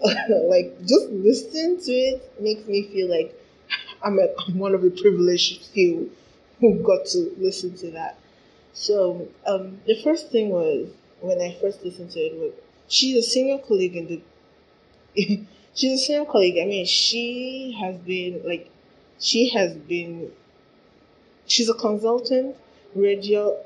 like 0.48 0.78
just 0.80 1.08
listening 1.10 1.78
to 1.80 1.92
it 1.92 2.40
makes 2.40 2.66
me 2.66 2.82
feel 2.82 3.08
like 3.08 3.34
I'm, 4.02 4.18
a, 4.18 4.28
I'm 4.46 4.58
one 4.58 4.74
of 4.74 4.82
the 4.82 4.90
privileged 4.90 5.64
few 5.66 6.10
who 6.60 6.82
got 6.82 7.06
to 7.06 7.34
listen 7.38 7.76
to 7.78 7.90
that. 7.92 8.18
So 8.72 9.28
um, 9.46 9.80
the 9.86 10.00
first 10.02 10.30
thing 10.30 10.50
was 10.50 10.88
when 11.26 11.40
I 11.40 11.56
first 11.60 11.84
listened 11.84 12.10
to 12.12 12.20
it 12.20 12.34
was 12.38 12.52
she's 12.88 13.16
a 13.16 13.22
senior 13.22 13.58
colleague 13.58 13.96
in 13.96 14.06
the 14.06 14.20
she's 15.74 15.92
a 15.92 15.98
senior 15.98 16.24
colleague. 16.24 16.58
I 16.60 16.66
mean 16.66 16.86
she 16.86 17.76
has 17.80 17.96
been 17.98 18.42
like 18.44 18.70
she 19.18 19.50
has 19.50 19.74
been 19.74 20.32
she's 21.46 21.68
a 21.68 21.74
consultant 21.74 22.56
radio 22.94 23.56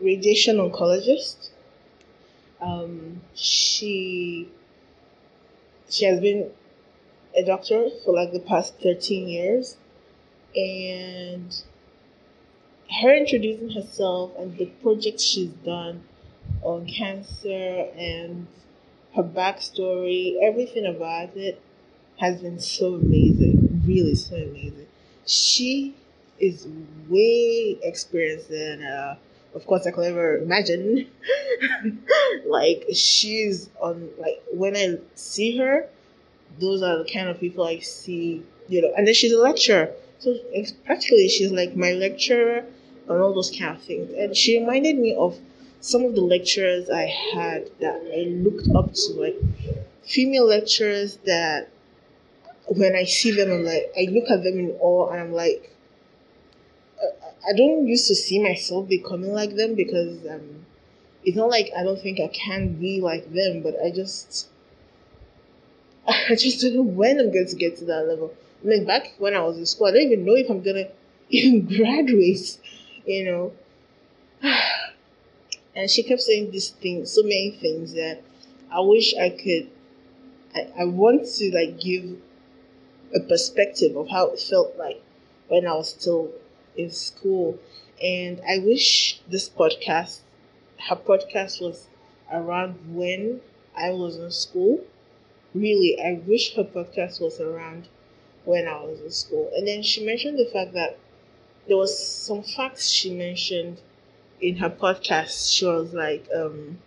radiation 0.00 0.56
oncologist. 0.56 1.50
Um, 2.60 3.20
she 3.34 4.48
she 5.88 6.04
has 6.06 6.20
been 6.20 6.50
a 7.36 7.44
doctor 7.44 7.90
for 8.04 8.14
like 8.14 8.32
the 8.32 8.40
past 8.40 8.74
13 8.82 9.28
years 9.28 9.76
and 10.54 11.62
her 13.02 13.14
introducing 13.14 13.70
herself 13.70 14.32
and 14.38 14.56
the 14.56 14.66
projects 14.82 15.22
she's 15.22 15.50
done 15.50 16.02
on 16.62 16.86
cancer 16.86 17.88
and 17.96 18.46
her 19.14 19.22
backstory, 19.22 20.36
everything 20.42 20.86
about 20.86 21.36
it 21.36 21.60
has 22.18 22.40
been 22.40 22.58
so 22.60 22.94
amazing, 22.94 23.82
really 23.86 24.14
so 24.14 24.36
amazing. 24.36 24.86
She 25.26 25.94
is 26.38 26.66
way 27.08 27.78
experienced 27.82 28.50
than, 28.50 28.82
uh, 28.82 29.16
of 29.54 29.66
course, 29.66 29.86
I 29.86 29.90
could 29.90 30.04
ever 30.04 30.38
imagine. 30.38 31.10
like 32.46 32.86
she's 32.92 33.70
on 33.80 34.10
like 34.18 34.42
when 34.52 34.76
I 34.76 34.98
see 35.14 35.56
her, 35.58 35.88
those 36.60 36.82
are 36.82 36.98
the 36.98 37.10
kind 37.10 37.28
of 37.28 37.40
people 37.40 37.66
I 37.66 37.78
see, 37.78 38.42
you 38.68 38.82
know. 38.82 38.92
And 38.96 39.06
then 39.06 39.14
she's 39.14 39.32
a 39.32 39.38
lecturer, 39.38 39.90
so 40.18 40.34
practically 40.84 41.28
she's 41.28 41.50
like 41.52 41.76
my 41.76 41.92
lecturer 41.92 42.64
and 43.08 43.20
all 43.20 43.34
those 43.34 43.50
kind 43.50 43.76
of 43.76 43.82
things. 43.82 44.12
And 44.12 44.36
she 44.36 44.58
reminded 44.58 44.98
me 44.98 45.14
of 45.14 45.38
some 45.86 46.04
of 46.04 46.14
the 46.16 46.20
lecturers 46.20 46.90
I 46.90 47.06
had 47.34 47.70
that 47.80 48.02
I 48.12 48.28
looked 48.28 48.68
up 48.74 48.92
to, 48.92 49.12
like 49.14 49.36
female 50.02 50.46
lecturers 50.46 51.18
that 51.26 51.68
when 52.66 52.96
I 52.96 53.04
see 53.04 53.30
them, 53.30 53.52
I'm 53.52 53.64
like, 53.64 53.92
I 53.96 54.10
look 54.10 54.28
at 54.28 54.42
them 54.42 54.58
in 54.58 54.76
awe 54.80 55.10
and 55.10 55.20
I'm 55.20 55.32
like, 55.32 55.72
I 57.48 57.52
don't 57.56 57.86
used 57.86 58.08
to 58.08 58.16
see 58.16 58.42
myself 58.42 58.88
becoming 58.88 59.32
like 59.32 59.54
them 59.54 59.76
because 59.76 60.26
um, 60.26 60.66
it's 61.24 61.36
not 61.36 61.48
like 61.48 61.70
I 61.76 61.84
don't 61.84 62.00
think 62.00 62.18
I 62.18 62.26
can 62.28 62.74
be 62.74 63.00
like 63.00 63.32
them, 63.32 63.62
but 63.62 63.74
I 63.80 63.92
just 63.92 64.48
I 66.08 66.34
just 66.34 66.60
don't 66.60 66.74
know 66.74 66.82
when 66.82 67.20
I'm 67.20 67.32
going 67.32 67.46
to 67.46 67.56
get 67.56 67.76
to 67.78 67.84
that 67.84 68.08
level. 68.08 68.34
I 68.64 68.66
mean, 68.66 68.84
back 68.84 69.14
when 69.18 69.34
I 69.34 69.40
was 69.42 69.56
in 69.56 69.66
school, 69.66 69.86
I 69.86 69.92
don't 69.92 70.02
even 70.02 70.24
know 70.24 70.34
if 70.34 70.50
I'm 70.50 70.62
gonna 70.62 70.88
even 71.30 71.66
graduate, 71.66 72.58
you 73.06 73.24
know. 73.24 73.52
And 75.76 75.90
she 75.90 76.02
kept 76.02 76.22
saying 76.22 76.50
these 76.50 76.70
things, 76.70 77.12
so 77.12 77.22
many 77.22 77.50
things 77.50 77.92
that 77.92 78.22
I 78.72 78.80
wish 78.80 79.14
I 79.14 79.28
could. 79.28 79.70
I, 80.54 80.68
I 80.80 80.84
want 80.86 81.26
to 81.36 81.50
like 81.54 81.78
give 81.78 82.16
a 83.14 83.20
perspective 83.20 83.94
of 83.94 84.08
how 84.08 84.30
it 84.30 84.40
felt 84.40 84.76
like 84.78 85.02
when 85.48 85.66
I 85.66 85.74
was 85.74 85.90
still 85.90 86.32
in 86.76 86.90
school, 86.90 87.58
and 88.02 88.40
I 88.48 88.58
wish 88.58 89.20
this 89.28 89.48
podcast 89.48 90.20
her 90.88 90.96
podcast 90.96 91.60
was 91.60 91.86
around 92.32 92.94
when 92.94 93.40
I 93.76 93.90
was 93.90 94.16
in 94.16 94.30
school. 94.30 94.84
Really, 95.54 95.98
I 96.00 96.20
wish 96.26 96.54
her 96.54 96.64
podcast 96.64 97.20
was 97.20 97.40
around 97.40 97.88
when 98.44 98.68
I 98.68 98.82
was 98.82 99.00
in 99.00 99.10
school. 99.10 99.50
And 99.54 99.66
then 99.66 99.82
she 99.82 100.04
mentioned 100.04 100.38
the 100.38 100.50
fact 100.52 100.74
that 100.74 100.98
there 101.66 101.76
was 101.76 101.98
some 101.98 102.42
facts 102.42 102.90
she 102.90 103.12
mentioned 103.12 103.80
in 104.40 104.56
her 104.56 104.70
podcast. 104.70 105.52
She 105.52 105.64
was 105.64 105.92
like, 105.92 106.26
um, 106.34 106.78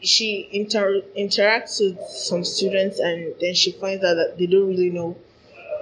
she 0.00 0.48
inter- 0.52 1.02
interacts 1.16 1.80
with 1.80 1.98
some 2.08 2.44
students 2.44 2.98
and 2.98 3.34
then 3.40 3.54
she 3.54 3.72
finds 3.72 4.04
out 4.04 4.14
that 4.14 4.36
they 4.38 4.46
don't 4.46 4.68
really 4.68 4.90
know 4.90 5.16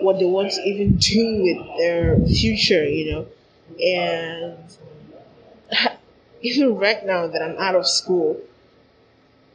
what 0.00 0.18
they 0.18 0.24
want 0.24 0.52
to 0.52 0.60
even 0.62 0.96
do 0.96 1.42
with 1.42 1.78
their 1.78 2.18
future, 2.26 2.84
you 2.88 3.12
know. 3.12 3.26
And 3.80 4.58
even 6.42 6.76
right 6.76 7.04
now 7.04 7.26
that 7.28 7.42
I'm 7.42 7.56
out 7.58 7.74
of 7.74 7.86
school, 7.86 8.40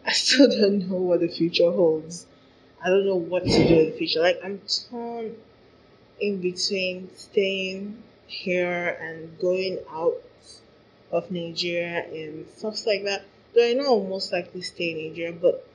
I 0.05 0.13
still 0.13 0.49
don't 0.61 0.89
know 0.89 0.97
what 0.97 1.19
the 1.19 1.27
future 1.27 1.71
holds. 1.71 2.25
I 2.83 2.89
don't 2.89 3.05
know 3.05 3.15
what 3.15 3.43
to 3.43 3.49
do 3.49 3.79
in 3.79 3.91
the 3.91 3.97
future. 3.97 4.21
Like 4.21 4.39
I'm 4.43 4.61
torn 4.89 5.35
in 6.19 6.41
between 6.41 7.09
staying 7.15 8.01
here 8.27 8.97
and 9.01 9.37
going 9.39 9.79
out 9.91 10.15
of 11.11 11.31
Nigeria 11.31 12.05
and 12.11 12.47
stuff 12.49 12.85
like 12.85 13.03
that. 13.03 13.23
Though 13.55 13.67
I 13.69 13.73
know 13.73 13.85
I'll 13.85 14.03
most 14.03 14.31
likely 14.31 14.61
stay 14.61 14.91
in 14.91 15.09
Nigeria, 15.09 15.33
but 15.33 15.65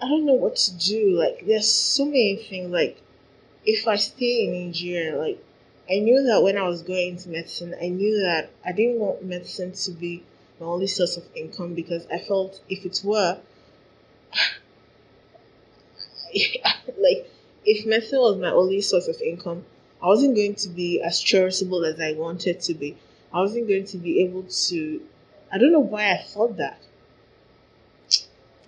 I 0.00 0.08
don't 0.08 0.26
know 0.26 0.34
what 0.34 0.56
to 0.56 0.72
do. 0.76 1.18
Like 1.18 1.46
there's 1.46 1.72
so 1.72 2.04
many 2.04 2.36
things. 2.36 2.70
Like 2.70 3.00
if 3.64 3.86
I 3.86 3.96
stay 3.96 4.44
in 4.44 4.66
Nigeria, 4.66 5.16
like 5.16 5.42
I 5.90 5.98
knew 5.98 6.22
that 6.24 6.42
when 6.42 6.56
I 6.56 6.68
was 6.68 6.82
going 6.82 7.08
into 7.08 7.28
medicine, 7.30 7.74
I 7.80 7.88
knew 7.88 8.20
that 8.22 8.50
I 8.64 8.72
didn't 8.72 9.00
want 9.00 9.24
medicine 9.24 9.72
to 9.72 9.90
be 9.90 10.22
my 10.60 10.66
only 10.66 10.86
source 10.86 11.16
of 11.16 11.24
income 11.34 11.74
because 11.74 12.06
I 12.12 12.18
felt 12.18 12.60
if 12.68 12.84
it 12.84 13.00
were, 13.02 13.38
like, 16.98 17.28
if 17.64 17.86
medicine 17.86 18.20
was 18.20 18.36
my 18.36 18.50
only 18.52 18.80
source 18.82 19.08
of 19.08 19.20
income, 19.20 19.64
I 20.00 20.06
wasn't 20.06 20.36
going 20.36 20.54
to 20.56 20.68
be 20.68 21.02
as 21.02 21.20
charitable 21.20 21.84
as 21.84 22.00
I 22.00 22.12
wanted 22.12 22.60
to 22.60 22.74
be. 22.74 22.96
I 23.32 23.40
wasn't 23.40 23.68
going 23.68 23.84
to 23.86 23.98
be 23.98 24.22
able 24.24 24.44
to. 24.44 25.02
I 25.52 25.58
don't 25.58 25.72
know 25.72 25.80
why 25.80 26.12
I 26.12 26.22
thought 26.22 26.56
that. 26.56 26.80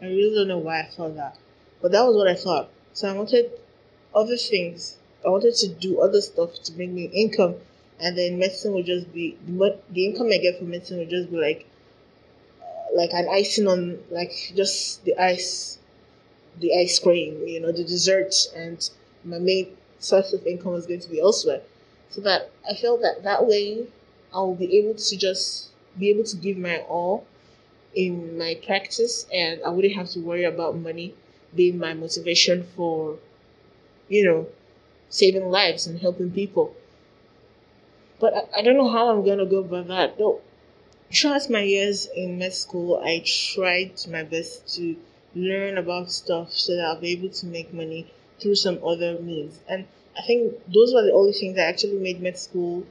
I 0.00 0.06
really 0.06 0.34
don't 0.34 0.48
know 0.48 0.58
why 0.58 0.80
I 0.80 0.86
thought 0.86 1.16
that. 1.16 1.38
But 1.80 1.92
that 1.92 2.04
was 2.04 2.16
what 2.16 2.28
I 2.28 2.34
thought. 2.34 2.70
So 2.92 3.08
I 3.08 3.12
wanted 3.12 3.50
other 4.14 4.36
things 4.36 4.98
I 5.24 5.28
wanted 5.28 5.54
to 5.56 5.68
do 5.68 6.00
other 6.00 6.20
stuff 6.20 6.54
to 6.64 6.72
bring 6.72 6.94
me 6.94 7.04
income, 7.04 7.54
and 8.00 8.18
then 8.18 8.38
medicine 8.38 8.72
would 8.74 8.86
just 8.86 9.12
be 9.12 9.36
the 9.46 10.06
income 10.06 10.28
I 10.32 10.38
get 10.38 10.58
from 10.58 10.70
medicine 10.70 10.98
would 10.98 11.10
just 11.10 11.30
be 11.30 11.36
like 11.36 11.66
uh, 12.60 12.96
like 12.96 13.10
an 13.12 13.28
icing 13.30 13.68
on 13.68 13.98
like 14.10 14.32
just 14.56 15.04
the 15.04 15.16
ice 15.16 15.78
the 16.58 16.76
ice 16.76 16.98
cream, 16.98 17.46
you 17.46 17.60
know, 17.60 17.72
the 17.72 17.84
dessert, 17.84 18.34
and 18.54 18.90
my 19.24 19.38
main 19.38 19.76
source 19.98 20.32
of 20.32 20.46
income 20.46 20.72
was 20.72 20.86
going 20.86 21.00
to 21.00 21.08
be 21.08 21.20
elsewhere. 21.20 21.62
So 22.10 22.20
that 22.22 22.50
I 22.68 22.74
felt 22.74 23.00
that 23.02 23.22
that 23.22 23.46
way 23.46 23.86
I'll 24.34 24.54
be 24.54 24.78
able 24.78 24.94
to 24.94 25.16
just 25.16 25.70
be 25.98 26.10
able 26.10 26.24
to 26.24 26.36
give 26.36 26.56
my 26.56 26.78
all 26.78 27.26
in 27.94 28.38
my 28.38 28.58
practice 28.66 29.26
and 29.32 29.62
I 29.62 29.68
wouldn't 29.68 29.94
have 29.94 30.08
to 30.10 30.20
worry 30.20 30.44
about 30.44 30.76
money 30.76 31.14
being 31.54 31.78
my 31.78 31.92
motivation 31.94 32.66
for, 32.74 33.18
you 34.08 34.24
know, 34.24 34.46
saving 35.08 35.50
lives 35.50 35.86
and 35.86 36.00
helping 36.00 36.30
people. 36.30 36.74
But 38.18 38.34
I, 38.34 38.60
I 38.60 38.62
don't 38.62 38.76
know 38.76 38.88
how 38.88 39.08
I'm 39.08 39.24
gonna 39.24 39.46
go 39.46 39.58
about 39.58 39.88
that. 39.88 40.16
Though 40.16 40.40
throughout 41.12 41.50
my 41.50 41.62
years 41.62 42.06
in 42.06 42.38
med 42.38 42.54
school 42.54 42.96
I 43.04 43.22
tried 43.24 43.92
my 44.08 44.22
best 44.22 44.74
to 44.76 44.96
learn 45.34 45.76
about 45.76 46.10
stuff 46.10 46.52
so 46.52 46.76
that 46.76 46.84
I'll 46.84 47.00
be 47.00 47.12
able 47.12 47.30
to 47.30 47.46
make 47.46 47.72
money 47.74 48.06
through 48.40 48.54
some 48.54 48.78
other 48.84 49.18
means. 49.18 49.60
And 49.68 49.86
I 50.16 50.22
think 50.22 50.54
those 50.72 50.94
were 50.94 51.02
the 51.02 51.12
only 51.12 51.32
things 51.32 51.56
that 51.56 51.68
actually 51.68 51.98
made 51.98 52.20
med 52.20 52.38
school 52.38 52.84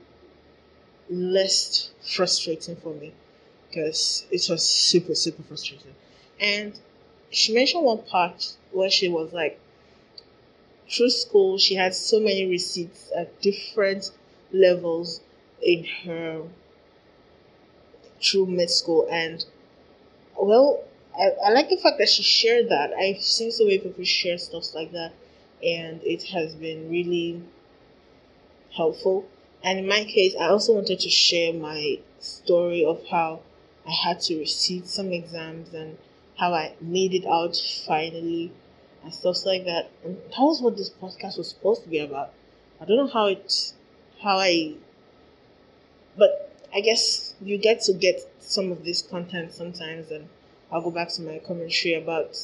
less 1.12 1.92
frustrating 2.02 2.76
for 2.78 2.94
me 2.94 3.14
because 3.68 4.26
it 4.32 4.46
was 4.50 4.68
super, 4.68 5.14
super 5.14 5.44
frustrating. 5.44 5.94
And 6.40 6.80
she 7.30 7.54
mentioned 7.54 7.84
one 7.84 8.00
part 8.04 8.56
where 8.72 8.90
she 8.90 9.10
was 9.10 9.32
like, 9.34 9.60
through 10.90 11.10
school, 11.10 11.58
she 11.58 11.76
had 11.76 11.94
so 11.94 12.20
many 12.20 12.46
resits 12.48 13.12
at 13.16 13.42
different 13.42 14.12
levels 14.52 15.22
in 15.62 15.86
her 16.06 16.44
through 18.22 18.48
med 18.48 18.70
school. 18.70 19.08
And 19.10 19.46
well, 20.38 20.84
I, 21.18 21.30
I 21.46 21.52
like 21.52 21.70
the 21.70 21.78
fact 21.78 21.98
that 22.00 22.10
she 22.10 22.24
shared 22.24 22.70
that. 22.70 22.94
I've 22.94 23.22
seen 23.22 23.52
so 23.52 23.64
many 23.64 23.80
people 23.80 24.04
share 24.04 24.38
stuff 24.38 24.74
like 24.74 24.92
that, 24.92 25.12
and 25.64 26.02
it 26.04 26.24
has 26.24 26.56
been 26.56 26.90
really 26.90 27.42
helpful. 28.76 29.26
And 29.64 29.80
in 29.80 29.88
my 29.88 30.04
case, 30.04 30.36
I 30.40 30.48
also 30.48 30.74
wanted 30.74 31.00
to 31.02 31.10
share 31.10 31.54
my 31.54 32.00
story 32.20 32.84
of 32.84 33.06
how 33.08 33.42
I 33.88 33.92
had 33.92 34.22
to 34.22 34.36
resit 34.36 34.88
some 34.88 35.12
exams 35.12 35.74
and 35.74 35.98
how 36.38 36.54
I 36.54 36.74
made 36.82 37.14
it 37.14 37.26
out 37.26 37.56
finally 37.86 38.52
and 39.04 39.14
stuff 39.14 39.46
like 39.46 39.66
that. 39.66 39.90
And 40.04 40.18
that 40.18 40.40
was 40.40 40.62
what 40.62 40.78
this 40.78 40.90
podcast 40.90 41.38
was 41.38 41.50
supposed 41.50 41.84
to 41.84 41.90
be 41.90 42.00
about. 42.00 42.32
I 42.80 42.86
don't 42.86 42.98
know 42.98 43.08
how 43.08 43.28
it, 43.28 43.74
how 44.22 44.38
I, 44.38 44.74
but 46.18 46.52
I 46.74 46.82
guess 46.82 47.36
you 47.42 47.58
get 47.58 47.82
to 47.82 47.94
get 47.94 48.22
some 48.40 48.72
of 48.72 48.84
this 48.84 49.02
content 49.02 49.54
sometimes 49.54 50.10
and 50.10 50.28
I'll 50.72 50.82
go 50.82 50.92
back 50.92 51.10
to 51.14 51.22
my 51.22 51.40
commentary 51.40 51.96
about 51.96 52.38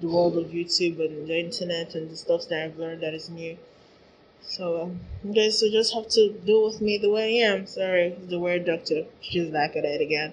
the 0.00 0.08
world 0.08 0.36
of 0.36 0.46
YouTube 0.46 1.00
and 1.00 1.28
the 1.28 1.38
internet 1.38 1.94
and 1.94 2.10
the 2.10 2.16
stuff 2.16 2.48
that 2.48 2.64
I've 2.64 2.78
learned 2.78 3.02
that 3.02 3.12
is 3.12 3.28
new. 3.28 3.58
So 4.42 4.82
um, 4.82 5.00
you 5.24 5.32
guys 5.32 5.60
will 5.62 5.70
just 5.70 5.94
have 5.94 6.08
to 6.08 6.32
deal 6.32 6.64
with 6.64 6.80
me 6.80 6.98
the 6.98 7.10
way 7.10 7.40
I 7.42 7.46
am. 7.52 7.66
Sorry, 7.66 8.10
the 8.28 8.38
weird 8.38 8.66
doctor. 8.66 9.04
She's 9.20 9.50
back 9.50 9.76
at 9.76 9.84
it 9.84 10.00
again. 10.00 10.32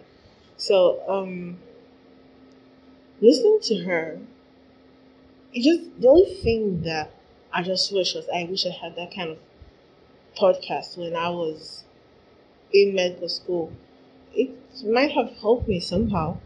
So 0.58 1.02
um, 1.08 1.58
listening 3.22 3.60
to 3.64 3.84
her, 3.86 4.20
it 5.54 5.64
just 5.64 6.02
the 6.02 6.08
only 6.08 6.36
thing 6.36 6.84
that 6.84 7.12
I 7.54 7.64
just 7.64 7.94
wish 7.94 8.14
was 8.14 8.28
I 8.34 8.44
wish 8.44 8.66
I 8.66 8.72
had 8.72 8.96
that 8.96 9.14
kind 9.14 9.32
of 9.32 9.38
podcast 10.38 10.98
when 10.98 11.16
I 11.16 11.30
was 11.30 11.84
in 12.74 12.96
medical 12.96 13.30
school. 13.30 13.72
It 14.34 14.52
might 14.86 15.12
have 15.12 15.38
helped 15.38 15.68
me 15.68 15.80
somehow 15.80 16.38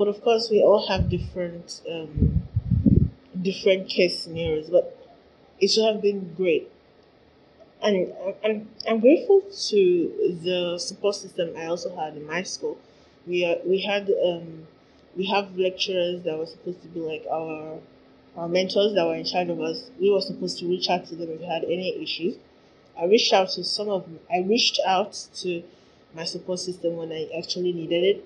but 0.00 0.08
of 0.08 0.22
course, 0.22 0.48
we 0.50 0.62
all 0.62 0.86
have 0.88 1.10
different 1.10 1.82
um, 1.86 2.48
different 3.38 3.86
case 3.90 4.20
scenarios. 4.20 4.70
But 4.70 4.96
it 5.60 5.68
should 5.68 5.84
have 5.84 6.00
been 6.00 6.32
great, 6.32 6.70
and 7.82 8.12
I'm 8.44 8.68
I'm 8.88 9.00
grateful 9.00 9.42
to 9.68 10.38
the 10.42 10.78
support 10.78 11.14
system 11.16 11.54
I 11.56 11.66
also 11.66 11.94
had 11.96 12.16
in 12.16 12.26
my 12.26 12.42
school. 12.42 12.78
We 13.26 13.44
are, 13.44 13.56
we 13.64 13.80
had 13.82 14.10
um, 14.24 14.66
we 15.16 15.26
have 15.26 15.56
lecturers 15.56 16.22
that 16.22 16.38
were 16.38 16.46
supposed 16.46 16.82
to 16.82 16.88
be 16.88 17.00
like 17.00 17.24
our 17.30 17.78
our 18.36 18.48
mentors 18.48 18.94
that 18.94 19.06
were 19.06 19.14
in 19.16 19.24
charge 19.24 19.48
of 19.48 19.60
us. 19.60 19.90
We 20.00 20.10
were 20.10 20.20
supposed 20.20 20.58
to 20.60 20.66
reach 20.68 20.88
out 20.88 21.06
to 21.06 21.16
them 21.16 21.30
if 21.30 21.40
we 21.40 21.46
had 21.46 21.64
any 21.64 22.02
issues. 22.02 22.36
I 22.98 23.06
reached 23.06 23.32
out 23.32 23.50
to 23.50 23.64
some 23.64 23.88
of 23.88 24.04
them. 24.04 24.20
I 24.32 24.40
reached 24.40 24.80
out 24.86 25.12
to 25.36 25.62
my 26.14 26.24
support 26.24 26.60
system 26.60 26.96
when 26.96 27.12
I 27.12 27.28
actually 27.38 27.72
needed 27.72 28.04
it 28.04 28.24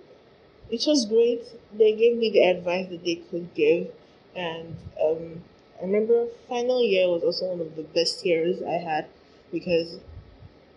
it 0.71 0.85
was 0.87 1.07
great. 1.07 1.43
They 1.73 1.93
gave 1.95 2.17
me 2.17 2.31
the 2.31 2.43
advice 2.43 2.89
that 2.91 3.05
they 3.05 3.17
could 3.17 3.55
give, 3.55 3.91
and 4.35 4.77
um, 5.03 5.43
I 5.81 5.85
remember 5.85 6.27
final 6.49 6.83
year 6.83 7.09
was 7.09 7.23
also 7.23 7.47
one 7.47 7.61
of 7.61 7.77
the 7.77 7.83
best 7.83 8.25
years 8.27 8.63
I 8.63 8.73
had 8.91 9.07
because 9.55 9.99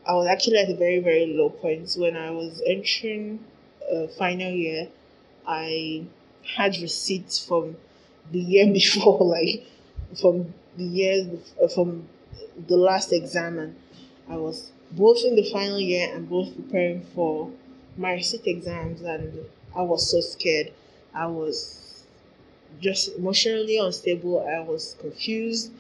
I 0.08 0.13
was 0.16 0.28
actually 0.28 0.58
at 0.60 0.70
a 0.70 0.76
very 0.76 1.00
very 1.00 1.28
low 1.28 1.50
point 1.50 1.94
when 1.98 2.16
I 2.18 2.32
was 2.32 2.62
entering 2.66 3.46
uh, 3.94 4.08
final 4.08 4.52
year. 4.52 4.90
I 5.48 6.06
had 6.56 6.78
resits 6.78 7.46
from 7.46 7.78
the 8.32 8.40
year 8.40 8.72
before, 8.82 9.20
like 9.22 9.66
from 10.20 10.54
the 10.78 10.86
years 10.86 11.28
from 11.74 12.08
the 12.68 12.78
last 12.78 13.12
exam, 13.13 13.60
and 13.60 13.76
I 14.30 14.38
was 14.38 14.72
both 14.92 15.24
in 15.26 15.36
the 15.36 15.50
final 15.52 15.80
year 15.80 16.13
and 16.16 16.30
both 16.30 16.56
preparing 16.56 17.02
for 17.16 17.52
my 17.98 18.13
resit 18.16 18.46
exams 18.48 19.02
and 19.02 19.40
I 19.76 19.82
was 19.82 20.10
so 20.10 20.22
scared. 20.22 20.72
I 21.13 21.28
was 21.28 22.04
just 22.80 23.16
emotionally 23.18 23.78
unstable. 23.78 24.46
I 24.48 24.60
was 24.62 24.96
confused. 25.00 25.72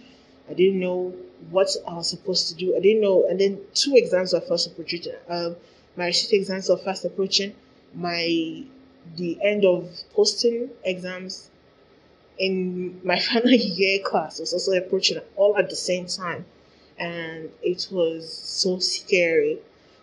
I 0.49 0.53
didn't 0.53 0.79
know 0.79 1.13
what 1.49 1.69
I 1.87 1.93
was 1.95 2.09
supposed 2.09 2.47
to 2.49 2.55
do. 2.55 2.75
I 2.75 2.79
didn't 2.79 3.01
know. 3.01 3.25
And 3.27 3.39
then 3.39 3.59
two 3.73 3.95
exams 3.95 4.33
were 4.33 4.41
fast 4.41 4.67
approaching. 4.67 5.13
Um, 5.29 5.55
my 5.95 6.09
resit 6.09 6.33
exams 6.33 6.69
were 6.69 6.77
fast 6.77 7.05
approaching. 7.05 7.53
My 7.93 8.63
the 9.15 9.37
end 9.41 9.65
of 9.65 9.89
posting 10.13 10.69
exams 10.83 11.49
in 12.37 12.99
my 13.03 13.19
final 13.31 13.51
year 13.51 13.99
class 14.03 14.39
was 14.39 14.53
also 14.53 14.73
approaching 14.73 15.19
all 15.35 15.57
at 15.57 15.69
the 15.69 15.75
same 15.75 16.05
time, 16.05 16.45
and 16.97 17.49
it 17.61 17.87
was 17.91 18.31
so 18.31 18.79
scary 18.79 19.59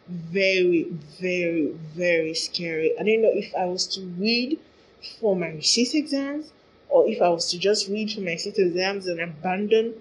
very, 0.09 0.85
very, 1.21 1.69
very 1.95 2.35
scary. 2.35 2.99
I 2.99 3.03
didn't 3.03 3.23
know 3.23 3.33
if 3.33 3.55
I 3.55 3.65
was 3.67 3.87
to 3.89 4.03
read 4.03 4.59
for 5.21 5.35
my 5.35 5.49
resit 5.49 5.95
exams 5.95 6.53
or 6.89 7.09
if 7.09 7.23
I 7.23 7.29
was 7.29 7.51
to 7.51 7.59
just 7.59 7.89
read 7.89 8.13
for 8.13 8.21
my 8.21 8.33
resit 8.33 8.59
exams 8.59 9.07
and 9.07 9.21
abandon 9.21 9.95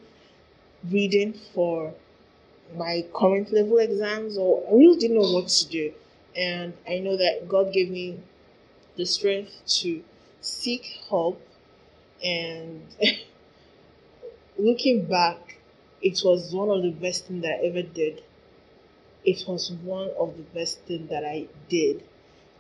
reading 0.92 1.34
for 1.54 1.94
my 2.76 3.06
current 3.14 3.52
level 3.54 3.78
exams 3.80 4.38
or 4.38 4.64
I 4.70 4.76
really 4.76 4.98
didn't 5.00 5.18
know 5.18 5.32
what 5.32 5.48
to 5.48 5.70
do. 5.70 5.94
And 6.36 6.74
I 6.88 7.00
know 7.00 7.18
that 7.18 7.48
God 7.48 7.74
gave 7.74 7.90
me 7.90 8.20
the 8.96 9.06
strength 9.06 9.62
to 9.82 10.04
seek 10.42 11.00
help 11.10 11.42
and 12.24 12.86
looking 14.58 15.06
back, 15.06 15.58
it 16.02 16.22
was 16.24 16.52
one 16.54 16.70
of 16.70 16.84
the 16.84 16.92
best 16.92 17.26
things 17.26 17.44
that 17.44 17.60
I 17.62 17.68
ever 17.68 17.82
did 17.82 18.24
it 19.26 19.44
was 19.48 19.72
one 19.72 20.10
of 20.20 20.36
the 20.38 20.44
best 20.44 20.80
things 20.82 21.10
that 21.10 21.24
I 21.24 21.48
did. 21.70 22.04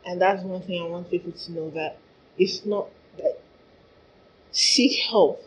And 0.05 0.21
that's 0.21 0.43
one 0.43 0.61
thing 0.61 0.81
I 0.81 0.87
want 0.87 1.09
people 1.09 1.31
to 1.31 1.51
know 1.51 1.69
that 1.71 1.97
it's 2.37 2.65
not 2.65 2.87
that 3.17 3.39
seek 4.51 4.99
help. 5.09 5.43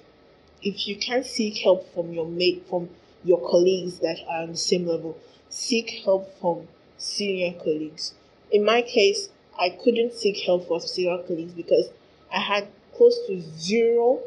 If 0.66 0.88
you 0.88 0.96
can't 0.96 1.24
seek 1.24 1.58
help 1.58 1.94
from 1.94 2.12
your 2.12 2.26
mate, 2.26 2.66
from 2.68 2.90
your 3.22 3.38
colleagues 3.38 4.00
that 4.00 4.18
are 4.28 4.42
on 4.42 4.50
the 4.50 4.56
same 4.56 4.84
level, 4.84 5.16
seek 5.48 6.02
help 6.04 6.36
from 6.40 6.66
senior 6.98 7.52
colleagues. 7.52 8.14
In 8.50 8.64
my 8.64 8.82
case, 8.82 9.28
I 9.56 9.68
couldn't 9.68 10.12
seek 10.12 10.38
help 10.44 10.66
from 10.66 10.80
senior 10.80 11.22
colleagues 11.22 11.52
because 11.52 11.90
I 12.34 12.40
had 12.40 12.66
close 12.96 13.16
to 13.28 13.40
zero, 13.40 14.22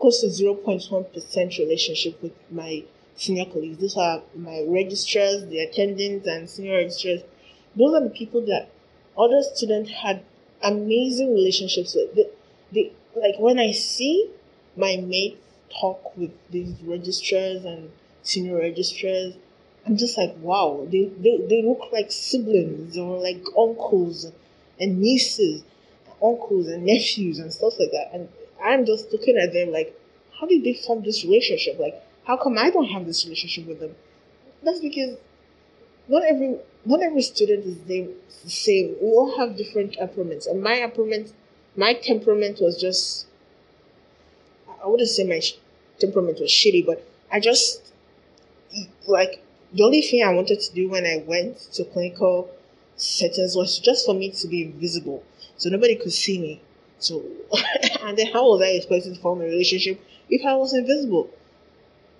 close 0.00 0.22
to 0.22 0.26
0.1% 0.26 1.58
relationship 1.58 2.20
with 2.20 2.32
my 2.50 2.82
senior 3.14 3.44
colleagues. 3.44 3.78
Those 3.78 3.96
are 3.96 4.22
my 4.34 4.64
registrars, 4.66 5.46
the 5.46 5.60
attendants, 5.60 6.26
and 6.26 6.50
senior 6.50 6.78
registrars. 6.78 7.20
Those 7.76 7.94
are 7.94 8.02
the 8.02 8.10
people 8.10 8.40
that 8.46 8.70
other 9.16 9.40
students 9.54 9.92
had 9.92 10.24
amazing 10.64 11.32
relationships 11.32 11.94
with. 11.94 12.12
They, 12.16 12.26
they, 12.72 12.92
like 13.14 13.38
when 13.38 13.60
I 13.60 13.70
see 13.70 14.32
my 14.76 14.96
mates 14.96 15.43
talk 15.80 16.16
with 16.16 16.30
these 16.50 16.74
registrars 16.82 17.64
and 17.64 17.90
senior 18.22 18.58
registrars, 18.58 19.34
I'm 19.86 19.96
just 19.96 20.16
like, 20.16 20.34
wow, 20.38 20.86
they, 20.90 21.10
they, 21.18 21.38
they 21.48 21.62
look 21.62 21.92
like 21.92 22.10
siblings 22.10 22.96
or 22.96 23.20
like 23.20 23.44
uncles 23.58 24.32
and 24.80 24.98
nieces, 24.98 25.62
uncles 26.22 26.68
and 26.68 26.84
nephews 26.84 27.38
and 27.38 27.52
stuff 27.52 27.74
like 27.78 27.90
that. 27.92 28.10
And 28.12 28.28
I'm 28.62 28.86
just 28.86 29.12
looking 29.12 29.36
at 29.36 29.52
them 29.52 29.70
like, 29.72 29.98
how 30.40 30.46
did 30.46 30.64
they 30.64 30.74
form 30.74 31.02
this 31.02 31.24
relationship? 31.24 31.78
Like, 31.78 32.02
how 32.26 32.36
come 32.36 32.56
I 32.58 32.70
don't 32.70 32.88
have 32.88 33.06
this 33.06 33.24
relationship 33.24 33.66
with 33.66 33.80
them? 33.80 33.94
That's 34.62 34.80
because 34.80 35.18
not 36.08 36.22
every 36.24 36.58
not 36.86 37.02
every 37.02 37.22
student 37.22 37.64
is 37.64 37.78
the 37.84 38.10
same. 38.50 38.96
We 39.00 39.08
all 39.08 39.38
have 39.38 39.56
different 39.56 39.94
temperaments, 39.94 40.46
and 40.46 40.62
my 40.62 40.78
temperament 40.78 41.32
my 41.76 41.94
temperament 41.94 42.60
was 42.60 42.80
just, 42.80 43.26
I 44.82 44.86
wouldn't 44.86 45.08
say 45.08 45.24
my 45.24 45.40
temperament 45.98 46.40
was 46.40 46.50
shitty, 46.50 46.84
but 46.84 47.06
I 47.30 47.40
just, 47.40 47.92
like, 49.06 49.42
the 49.72 49.82
only 49.82 50.02
thing 50.02 50.22
I 50.22 50.32
wanted 50.32 50.60
to 50.60 50.74
do 50.74 50.88
when 50.88 51.04
I 51.04 51.24
went 51.26 51.58
to 51.74 51.84
clinical 51.84 52.50
settings 52.96 53.56
was 53.56 53.78
just 53.78 54.06
for 54.06 54.14
me 54.14 54.30
to 54.30 54.48
be 54.48 54.62
invisible. 54.62 55.24
So 55.56 55.68
nobody 55.68 55.96
could 55.96 56.12
see 56.12 56.38
me. 56.38 56.60
So, 56.98 57.24
and 58.02 58.16
then 58.16 58.28
how 58.32 58.44
was 58.48 58.62
I 58.62 58.76
expected 58.76 59.14
to 59.14 59.20
form 59.20 59.40
a 59.40 59.44
relationship 59.44 60.00
if 60.28 60.44
I 60.46 60.54
was 60.54 60.74
invisible? 60.74 61.30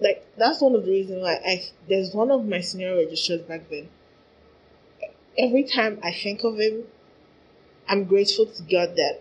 Like, 0.01 0.27
that's 0.37 0.61
one 0.61 0.75
of 0.75 0.85
the 0.85 0.91
reasons 0.91 1.23
why 1.23 1.35
I, 1.35 1.63
there's 1.89 2.13
one 2.13 2.31
of 2.31 2.47
my 2.47 2.61
senior 2.61 2.97
registrars 2.97 3.43
back 3.43 3.71
then. 3.71 3.89
Every 5.39 5.65
time 5.65 6.01
I 6.03 6.13
think 6.13 6.45
of 6.45 6.59
him, 6.59 6.85
I'm 7.89 8.05
grateful 8.05 8.47
to 8.47 8.63
God 8.63 8.97
that 8.97 9.21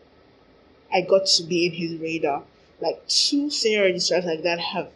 I 0.92 1.02
got 1.02 1.26
to 1.26 1.44
be 1.44 1.66
in 1.66 1.74
his 1.74 2.00
radar. 2.00 2.44
Like 2.84 3.08
two 3.08 3.50
senior 3.50 3.84
registrars 3.84 4.26
like 4.26 4.43
that 4.43 4.60
have 4.60 4.89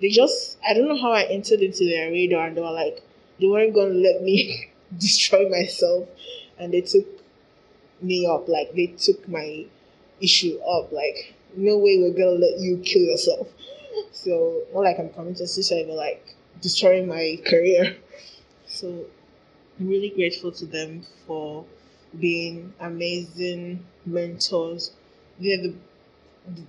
they 0.00 0.08
just 0.10 0.58
I 0.68 0.74
don't 0.74 0.88
know 0.88 1.00
how 1.00 1.12
I 1.12 1.22
entered 1.24 1.60
into 1.60 1.84
their 1.86 2.10
radar 2.10 2.48
and 2.48 2.56
they 2.56 2.60
were 2.60 2.72
like 2.72 3.02
they 3.40 3.46
weren't 3.46 3.74
gonna 3.74 3.94
let 3.94 4.22
me 4.22 4.70
destroy 4.98 5.48
myself. 5.48 6.08
And 6.58 6.72
they 6.72 6.82
took 6.82 7.06
me 8.00 8.26
up 8.26 8.48
like 8.48 8.74
they 8.74 8.86
took 8.86 9.28
my 9.28 9.64
issue 10.20 10.58
up 10.60 10.92
like 10.92 11.34
no 11.56 11.76
way 11.78 11.98
we're 11.98 12.12
gonna 12.12 12.38
let 12.38 12.58
you 12.58 12.78
kill 12.84 13.02
yourself. 13.02 13.48
So 14.12 14.62
not 14.74 14.80
like 14.80 14.98
i'm 14.98 15.10
committing 15.10 15.46
suicide 15.46 15.86
but 15.88 15.96
like 15.96 16.34
destroying 16.60 17.08
my 17.08 17.38
career. 17.46 17.96
So 18.66 19.04
i'm 19.78 19.88
really 19.88 20.10
grateful 20.10 20.50
to 20.52 20.66
them 20.66 21.02
for 21.26 21.64
being 22.18 22.72
amazing 22.80 23.84
mentors. 24.06 24.92
They're 25.38 25.62
the 25.62 25.74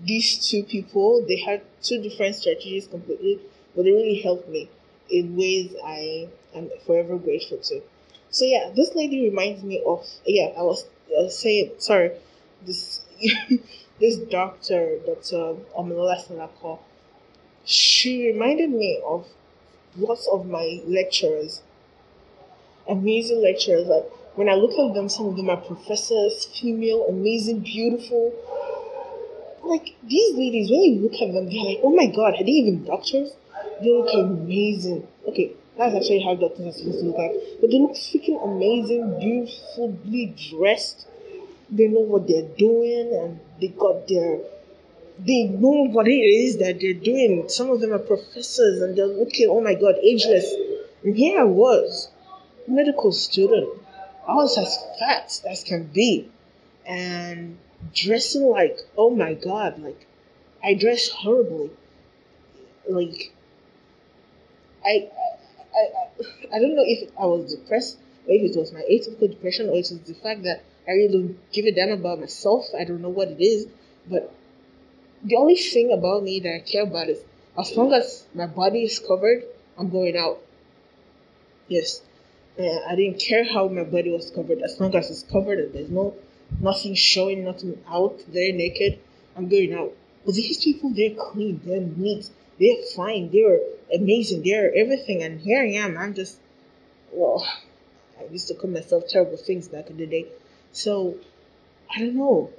these 0.05 0.47
two 0.49 0.63
people 0.63 1.25
they 1.27 1.37
had 1.37 1.61
two 1.81 2.01
different 2.01 2.35
strategies 2.35 2.87
completely 2.87 3.39
but 3.75 3.83
they 3.83 3.91
really 3.91 4.21
helped 4.21 4.47
me 4.47 4.69
in 5.09 5.35
ways 5.35 5.73
i 5.83 6.27
am 6.55 6.69
forever 6.85 7.17
grateful 7.17 7.57
to. 7.57 7.81
So 8.29 8.45
yeah 8.45 8.71
this 8.75 8.93
lady 8.95 9.23
reminds 9.29 9.63
me 9.63 9.81
of 9.85 10.05
yeah 10.25 10.49
i 10.57 10.61
was 10.61 10.85
uh, 11.17 11.29
saying 11.29 11.71
sorry 11.79 12.11
this 12.65 13.01
this 13.99 14.17
doctor 14.17 14.99
dr 15.05 15.55
Omolola 15.77 16.17
Salako, 16.23 16.79
she 17.65 18.27
reminded 18.27 18.69
me 18.69 19.01
of 19.05 19.27
lots 19.97 20.27
of 20.27 20.45
my 20.45 20.81
lecturers 20.85 21.61
amazing 22.87 23.41
lecturers. 23.41 23.87
Like 23.87 24.05
when 24.35 24.49
i 24.49 24.53
look 24.53 24.71
at 24.71 24.93
them 24.93 25.09
some 25.09 25.27
of 25.27 25.35
them 25.37 25.49
are 25.49 25.57
professors 25.57 26.45
female 26.45 27.05
amazing 27.07 27.59
beautiful 27.59 28.33
like 29.63 29.95
these 30.03 30.35
ladies, 30.35 30.69
when 30.69 30.81
you 30.81 31.01
look 31.01 31.13
at 31.13 31.33
them, 31.33 31.45
they're 31.49 31.63
like, 31.63 31.79
oh 31.83 31.95
my 31.95 32.07
god, 32.07 32.35
are 32.39 32.43
they 32.43 32.51
even 32.51 32.85
doctors? 32.85 33.31
They 33.81 33.89
look 33.89 34.13
amazing. 34.13 35.07
Okay, 35.27 35.53
that's 35.77 35.95
actually 35.95 36.23
how 36.23 36.35
doctors 36.35 36.67
are 36.67 36.77
supposed 36.77 36.99
to 36.99 37.05
look 37.05 37.17
like. 37.17 37.33
But 37.61 37.71
they 37.71 37.79
look 37.79 37.93
freaking 37.93 38.43
amazing, 38.43 39.19
beautifully 39.19 40.35
dressed. 40.51 41.07
They 41.69 41.87
know 41.87 42.01
what 42.01 42.27
they're 42.27 42.47
doing 42.57 43.13
and 43.13 43.39
they 43.59 43.69
got 43.69 44.07
their 44.07 44.39
they 45.19 45.43
know 45.43 45.87
what 45.89 46.07
it 46.07 46.11
is 46.11 46.57
that 46.57 46.79
they're 46.79 46.93
doing. 46.93 47.47
Some 47.47 47.69
of 47.69 47.81
them 47.81 47.93
are 47.93 47.99
professors 47.99 48.81
and 48.81 48.97
they're 48.97 49.05
looking, 49.05 49.47
oh 49.49 49.61
my 49.61 49.75
god, 49.75 49.95
ageless. 50.01 50.51
And 51.03 51.15
here 51.15 51.39
I 51.39 51.43
was, 51.43 52.09
medical 52.67 53.11
student. 53.11 53.69
I 54.27 54.33
was 54.33 54.57
as 54.57 54.77
fat 54.99 55.39
as 55.49 55.63
can 55.63 55.85
be. 55.85 56.29
And 56.85 57.57
dressing 57.93 58.43
like 58.43 58.79
oh 58.97 59.09
my 59.09 59.33
god 59.33 59.79
like 59.79 60.07
i 60.63 60.73
dress 60.73 61.09
horribly. 61.09 61.71
Like 62.87 63.31
I, 64.85 65.09
I 65.75 65.79
i 65.79 66.55
i 66.55 66.59
don't 66.59 66.75
know 66.75 66.83
if 66.85 67.09
i 67.17 67.25
was 67.25 67.53
depressed 67.55 67.97
or 68.27 68.33
if 68.33 68.51
it 68.51 68.59
was 68.59 68.71
my 68.73 68.81
atypical 68.81 69.29
depression 69.29 69.69
or 69.69 69.75
it 69.75 69.87
was 69.91 69.99
the 70.05 70.13
fact 70.13 70.43
that 70.43 70.63
i 70.87 70.91
really 70.91 71.11
don't 71.13 71.51
give 71.51 71.65
a 71.65 71.71
damn 71.71 71.91
about 71.91 72.19
myself. 72.19 72.65
I 72.77 72.83
don't 72.83 73.01
know 73.01 73.09
what 73.09 73.29
it 73.29 73.41
is. 73.41 73.67
But 74.09 74.33
the 75.23 75.37
only 75.37 75.55
thing 75.55 75.91
about 75.93 76.23
me 76.23 76.39
that 76.41 76.53
i 76.55 76.59
care 76.59 76.83
about 76.83 77.09
is 77.09 77.23
as 77.57 77.75
long 77.77 77.93
as 77.93 78.25
my 78.33 78.47
body 78.47 78.83
is 78.83 78.99
covered 78.99 79.43
i'm 79.77 79.89
going 79.89 80.17
out. 80.17 80.39
Yes. 81.67 82.01
Uh, 82.59 82.79
i 82.87 82.95
didn't 82.95 83.19
care 83.19 83.43
how 83.43 83.67
my 83.67 83.83
body 83.83 84.11
was 84.11 84.29
covered. 84.29 84.61
As 84.61 84.79
long 84.79 84.93
as 84.95 85.09
it's 85.09 85.23
covered 85.23 85.59
and 85.59 85.73
there's 85.73 85.89
no 85.89 86.13
nothing 86.59 86.95
showing, 86.95 87.43
nothing 87.43 87.81
out. 87.87 88.19
They're 88.27 88.53
naked. 88.53 88.99
I'm 89.35 89.49
going 89.49 89.73
out. 89.73 89.93
But 90.25 90.35
these 90.35 90.63
people, 90.63 90.91
they're 90.91 91.15
clean, 91.15 91.59
they're 91.65 91.81
neat, 91.81 92.29
they're 92.59 92.83
fine, 92.95 93.29
they're 93.31 93.59
amazing, 93.93 94.43
they're 94.43 94.73
everything. 94.73 95.21
And 95.21 95.39
here 95.39 95.61
I 95.61 95.85
am. 95.85 95.97
I'm 95.97 96.13
just, 96.13 96.39
well, 97.11 97.45
I 98.19 98.31
used 98.31 98.47
to 98.47 98.53
call 98.55 98.69
myself 98.69 99.03
terrible 99.07 99.37
things 99.37 99.67
back 99.67 99.89
in 99.89 99.97
the 99.97 100.05
day. 100.05 100.27
So, 100.71 101.17
I 101.93 101.99
don't 101.99 102.15
know. 102.15 102.51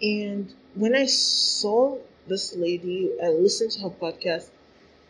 And 0.00 0.52
when 0.74 0.94
I 0.94 1.06
saw 1.06 1.98
this 2.26 2.54
lady, 2.54 3.12
I 3.22 3.28
listened 3.28 3.72
to 3.72 3.80
her 3.80 3.90
podcast. 3.90 4.50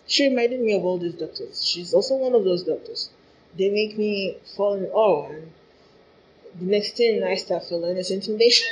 She 0.06 0.28
reminded 0.28 0.60
me 0.60 0.74
of 0.74 0.84
all 0.84 0.98
these 0.98 1.14
doctors. 1.14 1.64
She's 1.64 1.94
also 1.94 2.16
one 2.16 2.34
of 2.34 2.44
those 2.44 2.64
doctors. 2.64 3.10
They 3.56 3.70
make 3.70 3.98
me 3.98 4.38
fall 4.56 4.74
in 4.74 4.86
awe 4.86 5.28
and 5.28 5.52
the 6.58 6.64
next 6.64 6.96
thing 6.96 7.22
I 7.22 7.34
start 7.36 7.64
feeling 7.68 7.96
is 7.96 8.10
intimidation. 8.10 8.68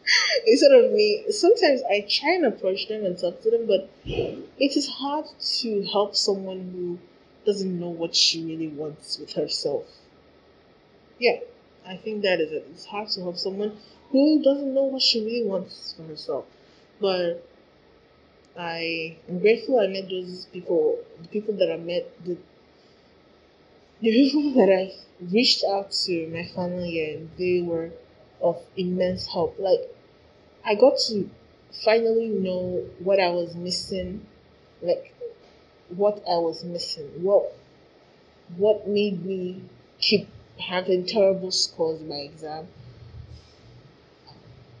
Instead 0.46 0.72
of 0.72 0.92
me, 0.92 1.24
sometimes 1.30 1.82
I 1.90 2.06
try 2.08 2.32
and 2.34 2.46
approach 2.46 2.88
them 2.88 3.04
and 3.04 3.18
talk 3.18 3.40
to 3.42 3.50
them, 3.50 3.66
but 3.66 3.90
it 4.04 4.76
is 4.76 4.88
hard 4.88 5.26
to 5.60 5.82
help 5.84 6.16
someone 6.16 6.70
who 6.72 6.98
doesn't 7.44 7.80
know 7.80 7.88
what 7.88 8.14
she 8.14 8.44
really 8.44 8.68
wants 8.68 9.18
with 9.18 9.32
herself. 9.32 9.84
Yeah, 11.18 11.38
I 11.86 11.96
think 11.96 12.22
that 12.22 12.40
is 12.40 12.52
it. 12.52 12.66
It's 12.72 12.86
hard 12.86 13.08
to 13.10 13.20
help 13.22 13.36
someone 13.36 13.76
who 14.10 14.42
doesn't 14.42 14.74
know 14.74 14.84
what 14.84 15.02
she 15.02 15.24
really 15.24 15.46
wants 15.46 15.94
for 15.96 16.02
herself. 16.04 16.44
But 17.00 17.46
I 18.56 19.16
am 19.28 19.38
grateful 19.38 19.80
I 19.80 19.86
met 19.86 20.10
those 20.10 20.46
people, 20.52 20.98
the 21.22 21.28
people 21.28 21.54
that 21.54 21.72
I 21.72 21.76
met, 21.76 22.10
the, 22.24 22.36
the 24.02 24.10
people 24.10 24.50
that 24.54 24.68
I 24.68 24.92
reached 25.32 25.62
out 25.64 25.92
to 25.92 26.26
my 26.28 26.44
family 26.44 27.14
and 27.14 27.30
they 27.38 27.62
were 27.62 27.90
of 28.40 28.60
immense 28.76 29.28
help. 29.28 29.56
Like, 29.60 29.94
I 30.64 30.74
got 30.74 30.98
to 31.06 31.30
finally 31.84 32.26
know 32.26 32.84
what 32.98 33.20
I 33.20 33.28
was 33.28 33.54
missing, 33.54 34.26
like, 34.82 35.14
what 35.88 36.16
I 36.28 36.36
was 36.38 36.64
missing, 36.64 37.22
what 37.22 37.54
what 38.56 38.88
made 38.88 39.24
me 39.24 39.62
keep 39.98 40.28
having 40.58 41.06
terrible 41.06 41.52
scores 41.52 42.00
in 42.00 42.08
my 42.08 42.16
exam. 42.16 42.66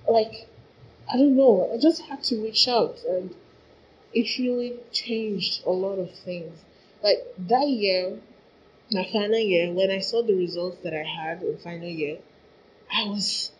Like, 0.08 0.48
I 1.10 1.16
don't 1.16 1.36
know, 1.36 1.70
I 1.72 1.78
just 1.78 2.02
had 2.02 2.24
to 2.24 2.42
reach 2.42 2.66
out 2.66 2.98
and 3.08 3.34
it 4.12 4.38
really 4.38 4.74
changed 4.90 5.62
a 5.64 5.70
lot 5.70 5.98
of 5.98 6.10
things. 6.10 6.58
Like 7.02 7.18
that 7.38 7.68
year, 7.68 8.18
my 8.92 9.04
final 9.12 9.38
year, 9.38 9.72
when 9.72 9.90
I 9.90 10.00
saw 10.00 10.22
the 10.22 10.34
results 10.34 10.78
that 10.84 10.94
I 10.94 11.02
had 11.02 11.42
in 11.42 11.58
final 11.58 11.88
year, 11.88 12.18
I 12.92 13.08
was 13.08 13.52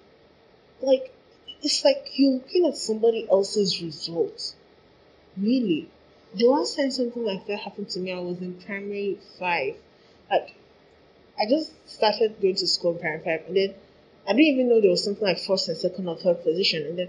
like, 0.81 1.15
it's 1.63 1.85
like 1.85 2.11
you're 2.17 2.35
looking 2.35 2.67
at 2.67 2.77
somebody 2.77 3.27
else's 3.31 3.81
results. 3.81 4.57
Really. 5.37 5.89
The 6.35 6.47
last 6.47 6.77
time 6.77 6.91
something 6.91 7.25
like 7.25 7.47
that 7.47 7.61
happened 7.61 7.91
to 7.91 8.01
me, 8.01 8.13
I 8.13 8.21
was 8.21 8.41
in 8.41 8.55
primary 8.55 9.19
five. 9.39 9.77
Like, 10.31 10.55
I 11.39 11.49
just 11.49 11.73
started 11.89 12.41
going 12.41 12.57
to 12.57 12.67
school 12.67 12.93
in 12.93 12.99
primary 12.99 13.25
five, 13.25 13.47
and 13.47 13.57
then 13.57 13.75
I 14.27 14.33
didn't 14.33 14.47
even 14.47 14.69
know 14.69 14.81
there 14.81 14.91
was 14.91 15.05
something 15.05 15.25
like 15.25 15.39
first 15.39 15.69
and 15.69 15.77
second 15.77 16.09
or 16.09 16.17
third 16.17 16.43
position. 16.43 16.85
And 16.87 16.99
then 16.99 17.09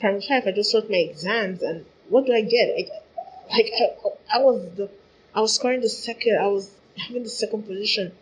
primary 0.00 0.22
five, 0.26 0.46
I 0.46 0.52
just 0.52 0.74
wrote 0.74 0.90
my 0.90 0.96
exams, 0.96 1.62
and 1.62 1.84
what 2.08 2.26
do 2.26 2.32
I 2.32 2.42
get? 2.42 2.70
I, 2.70 2.88
like, 3.54 3.70
I, 3.80 4.38
I 4.38 4.38
was 4.38 4.68
the, 4.76 4.90
I 5.34 5.40
was 5.40 5.54
scoring 5.54 5.80
the 5.80 5.88
second. 5.88 6.38
I 6.38 6.46
was 6.46 6.70
having 6.96 7.22
the 7.22 7.28
second 7.28 7.64
position, 7.64 8.12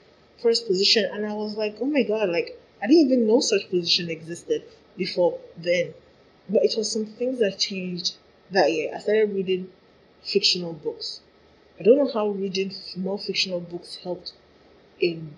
first 0.43 0.67
position, 0.67 1.05
and 1.13 1.27
I 1.27 1.35
was 1.35 1.57
like, 1.57 1.77
oh 1.81 1.87
my 1.87 2.03
god, 2.03 2.29
like 2.31 2.59
I 2.83 2.87
didn't 2.87 3.07
even 3.07 3.27
know 3.27 3.41
such 3.41 3.69
position 3.71 4.11
existed 4.11 4.65
before 4.97 5.39
then. 5.57 5.95
But 6.49 6.65
it 6.65 6.75
was 6.77 6.91
some 6.91 7.07
things 7.07 7.39
that 7.41 7.59
changed 7.59 8.15
that 8.51 8.73
year. 8.73 8.93
I 8.95 8.99
started 8.99 9.35
reading 9.35 9.71
fictional 10.23 10.73
books. 10.73 11.21
I 11.79 11.83
don't 11.83 11.97
know 11.97 12.11
how 12.13 12.29
reading 12.29 12.73
more 12.97 13.19
fictional 13.19 13.61
books 13.61 13.97
helped 14.03 14.33
in 15.01 15.37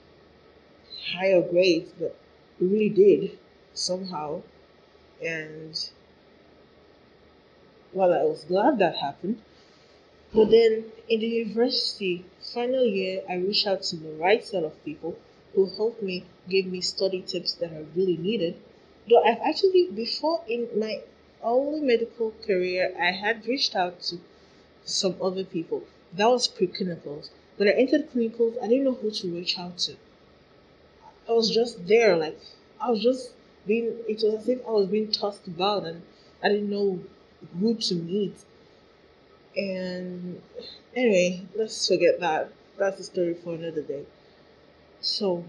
higher 1.15 1.43
grades, 1.43 1.93
but 1.99 2.17
it 2.61 2.65
really 2.65 2.89
did 2.89 3.39
somehow. 3.75 4.43
And 5.25 5.91
while 7.93 8.13
I 8.13 8.23
was 8.23 8.45
glad 8.45 8.79
that 8.79 8.97
happened, 8.97 9.41
but 10.35 10.51
then 10.51 10.85
in 11.09 11.21
the 11.21 11.27
university 11.27 12.25
final 12.41 12.85
year, 12.85 13.23
I 13.29 13.35
reached 13.35 13.67
out 13.67 13.83
to 13.85 13.97
the 13.97 14.13
right 14.13 14.45
set 14.45 14.65
of 14.65 14.85
people 14.85 15.17
who 15.55 15.67
helped 15.67 16.03
me, 16.03 16.25
gave 16.49 16.67
me 16.67 16.81
study 16.81 17.21
tips 17.23 17.53
that 17.55 17.73
I 17.73 17.85
really 17.95 18.17
needed. 18.17 18.57
Though 19.09 19.23
I've 19.23 19.41
actually 19.41 19.91
before 19.91 20.43
in 20.49 20.69
my 20.79 21.03
early 21.45 21.81
medical 21.81 22.33
career, 22.47 22.95
I 22.99 23.11
had 23.11 23.47
reached 23.47 23.75
out 23.77 24.01
to 24.03 24.21
some 24.85 25.17
other 25.21 25.45
people. 25.45 25.83
That 26.15 26.31
was 26.31 26.49
pre-clinicals. 26.49 27.31
When 27.57 27.69
I 27.69 27.73
entered 27.73 28.11
clinicals, 28.11 28.57
I 28.63 28.69
didn't 28.69 28.85
know 28.85 28.95
who 28.95 29.11
to 29.11 29.35
reach 29.35 29.59
out 29.59 29.79
to. 29.79 29.97
I 31.29 31.33
was 31.33 31.51
just 31.51 31.87
there, 31.87 32.17
like 32.17 32.39
I 32.81 32.91
was 32.91 33.03
just 33.03 33.33
being. 33.67 33.97
It 34.09 34.23
was 34.23 34.35
as 34.35 34.49
if 34.49 34.67
I 34.67 34.71
was 34.71 34.89
being 34.89 35.11
tossed 35.11 35.47
about, 35.47 35.85
and 35.85 36.03
I 36.43 36.49
didn't 36.49 36.71
know 36.71 37.01
who 37.61 37.75
to 37.75 37.95
meet. 37.95 38.35
And 39.57 40.43
anyway, 40.95 41.47
let's 41.55 41.87
forget 41.87 42.21
that. 42.21 42.53
That's 42.79 43.01
a 43.01 43.05
story 43.05 43.35
for 43.35 43.55
another 43.55 43.83
day. 43.83 44.05
So, 45.01 45.45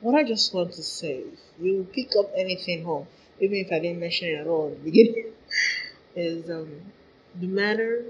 what 0.00 0.14
I 0.14 0.24
just 0.24 0.54
want 0.54 0.72
to 0.74 0.82
say, 0.82 1.24
you 1.60 1.86
pick 1.92 2.12
up 2.18 2.30
anything 2.36 2.84
home, 2.84 3.06
even 3.40 3.58
if 3.58 3.72
I 3.72 3.80
didn't 3.80 4.00
mention 4.00 4.28
it 4.28 4.40
at 4.40 4.46
all 4.46 4.68
in 4.68 4.74
the 4.74 4.90
beginning, 4.90 5.32
is 6.16 6.50
um, 6.50 6.92
no 7.40 7.48
matter 7.48 8.06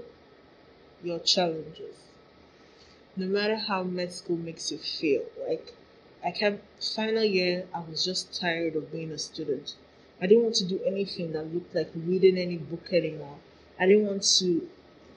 your 1.03 1.19
challenges, 1.19 1.95
no 3.17 3.25
matter 3.25 3.57
how 3.57 3.83
med 3.83 4.13
school 4.13 4.37
makes 4.37 4.71
you 4.71 4.77
feel, 4.77 5.23
like 5.47 5.73
I 6.23 6.31
kept 6.31 6.63
final 6.83 7.23
year, 7.23 7.67
I 7.73 7.81
was 7.81 8.05
just 8.05 8.39
tired 8.39 8.75
of 8.75 8.91
being 8.91 9.11
a 9.11 9.17
student. 9.17 9.75
I 10.21 10.27
didn't 10.27 10.43
want 10.43 10.55
to 10.55 10.65
do 10.65 10.81
anything 10.85 11.33
that 11.33 11.53
looked 11.53 11.75
like 11.75 11.91
reading 11.95 12.37
any 12.37 12.57
book 12.57 12.93
anymore. 12.93 13.37
I 13.79 13.85
didn't 13.85 14.07
want 14.07 14.23
to 14.39 14.69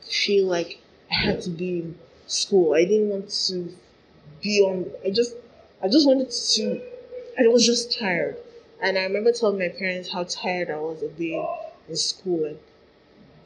feel 0.04 0.46
like 0.46 0.80
I 1.10 1.14
had 1.14 1.42
to 1.42 1.50
be 1.50 1.80
in 1.80 1.98
school. 2.26 2.74
I 2.74 2.84
didn't 2.84 3.08
want 3.08 3.30
to 3.48 3.74
be 4.42 4.60
on. 4.60 4.90
I 5.04 5.10
just, 5.10 5.36
I 5.82 5.88
just 5.88 6.06
wanted 6.06 6.30
to. 6.30 6.82
I 7.38 7.48
was 7.48 7.64
just 7.66 7.98
tired, 7.98 8.36
and 8.80 8.98
I 8.98 9.04
remember 9.04 9.32
telling 9.32 9.58
my 9.58 9.68
parents 9.68 10.12
how 10.12 10.24
tired 10.24 10.70
I 10.70 10.78
was 10.78 11.02
of 11.02 11.16
being 11.16 11.46
in 11.88 11.96
school, 11.96 12.44
and 12.44 12.58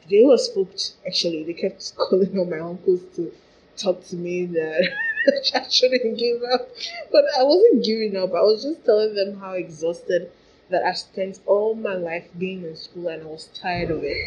they 0.09 0.23
were 0.23 0.37
spooked. 0.37 0.93
Actually, 1.05 1.43
they 1.43 1.53
kept 1.53 1.95
calling 1.97 2.37
on 2.39 2.49
my 2.49 2.59
uncles 2.59 3.01
to 3.15 3.31
talk 3.75 4.03
to 4.05 4.15
me 4.15 4.45
that 4.45 4.97
I 5.55 5.67
shouldn't 5.69 6.17
give 6.17 6.41
up, 6.43 6.69
but 7.11 7.25
I 7.37 7.43
wasn't 7.43 7.83
giving 7.83 8.15
up. 8.15 8.31
I 8.33 8.41
was 8.41 8.63
just 8.63 8.85
telling 8.85 9.15
them 9.15 9.39
how 9.39 9.53
exhausted 9.53 10.31
that 10.69 10.83
I 10.83 10.93
spent 10.93 11.39
all 11.45 11.75
my 11.75 11.93
life 11.95 12.27
being 12.37 12.63
in 12.63 12.75
school, 12.75 13.07
and 13.07 13.23
I 13.23 13.25
was 13.25 13.49
tired 13.53 13.91
of 13.91 14.03
it, 14.03 14.17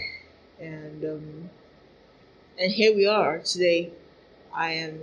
and 0.59 1.05
um, 1.05 1.51
and 2.61 2.71
here 2.71 2.95
we 2.95 3.07
are 3.07 3.39
today. 3.39 3.91
I 4.55 4.73
am 4.73 5.01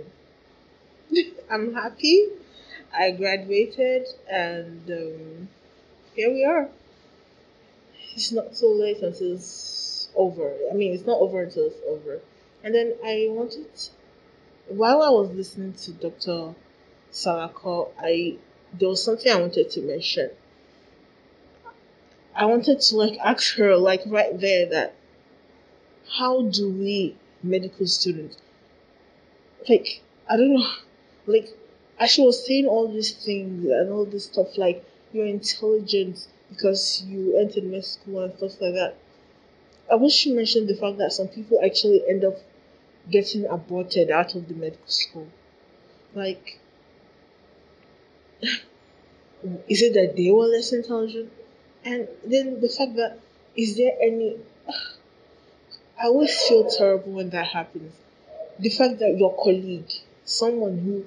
I'm 1.50 1.74
happy. 1.74 2.28
I 2.96 3.10
graduated 3.10 4.06
and 4.30 4.88
um, 4.88 5.48
here 6.14 6.30
we 6.30 6.44
are. 6.44 6.68
It's 8.14 8.30
not 8.30 8.54
so 8.54 8.68
late 8.70 9.02
until 9.02 9.34
it's 9.34 10.08
over. 10.14 10.56
I 10.70 10.74
mean, 10.74 10.94
it's 10.94 11.04
not 11.04 11.18
over 11.18 11.42
until 11.42 11.66
it's 11.66 11.80
over. 11.86 12.20
And 12.62 12.74
then 12.74 12.94
I 13.04 13.26
wanted, 13.28 13.66
while 14.68 15.02
I 15.02 15.10
was 15.10 15.30
listening 15.32 15.72
to 15.74 15.92
Dr. 15.92 16.54
Salako, 17.12 17.90
I 17.98 18.36
there 18.72 18.88
was 18.88 19.02
something 19.02 19.32
I 19.32 19.40
wanted 19.40 19.70
to 19.70 19.80
mention. 19.80 20.30
I 22.36 22.44
wanted 22.44 22.80
to 22.80 22.96
like 22.96 23.18
ask 23.18 23.56
her 23.56 23.76
like 23.76 24.02
right 24.06 24.38
there 24.38 24.66
that 24.66 24.94
how 26.18 26.42
do 26.42 26.70
we 26.70 27.16
medical 27.42 27.86
student. 27.86 28.36
Like, 29.68 30.02
I 30.28 30.36
don't 30.36 30.54
know, 30.54 30.66
like, 31.26 31.48
as 31.98 32.10
she 32.10 32.22
was 32.22 32.46
saying 32.46 32.66
all 32.66 32.88
these 32.92 33.12
things 33.12 33.64
and 33.64 33.90
all 33.90 34.04
this 34.04 34.26
stuff, 34.26 34.56
like, 34.56 34.84
you're 35.12 35.26
intelligent 35.26 36.26
because 36.48 37.02
you 37.06 37.36
entered 37.36 37.64
med 37.64 37.84
school 37.84 38.22
and 38.22 38.36
stuff 38.36 38.60
like 38.60 38.74
that. 38.74 38.94
I 39.90 39.94
wish 39.96 40.12
she 40.12 40.32
mentioned 40.32 40.68
the 40.68 40.76
fact 40.76 40.98
that 40.98 41.12
some 41.12 41.28
people 41.28 41.60
actually 41.64 42.02
end 42.08 42.24
up 42.24 42.36
getting 43.10 43.46
aborted 43.46 44.10
out 44.10 44.34
of 44.34 44.48
the 44.48 44.54
medical 44.54 44.86
school. 44.86 45.28
Like, 46.14 46.58
is 48.42 49.82
it 49.82 49.94
that 49.94 50.14
they 50.16 50.30
were 50.30 50.46
less 50.46 50.72
intelligent? 50.72 51.32
And 51.84 52.08
then 52.24 52.60
the 52.60 52.68
fact 52.68 52.96
that, 52.96 53.18
is 53.56 53.76
there 53.76 53.92
any. 54.00 54.36
I 56.00 56.04
always 56.04 56.40
feel 56.46 56.70
terrible 56.70 57.10
when 57.10 57.30
that 57.30 57.48
happens. 57.48 57.92
The 58.60 58.70
fact 58.70 59.00
that 59.00 59.18
your 59.18 59.34
colleague, 59.34 59.90
someone 60.24 60.78
who 60.78 61.06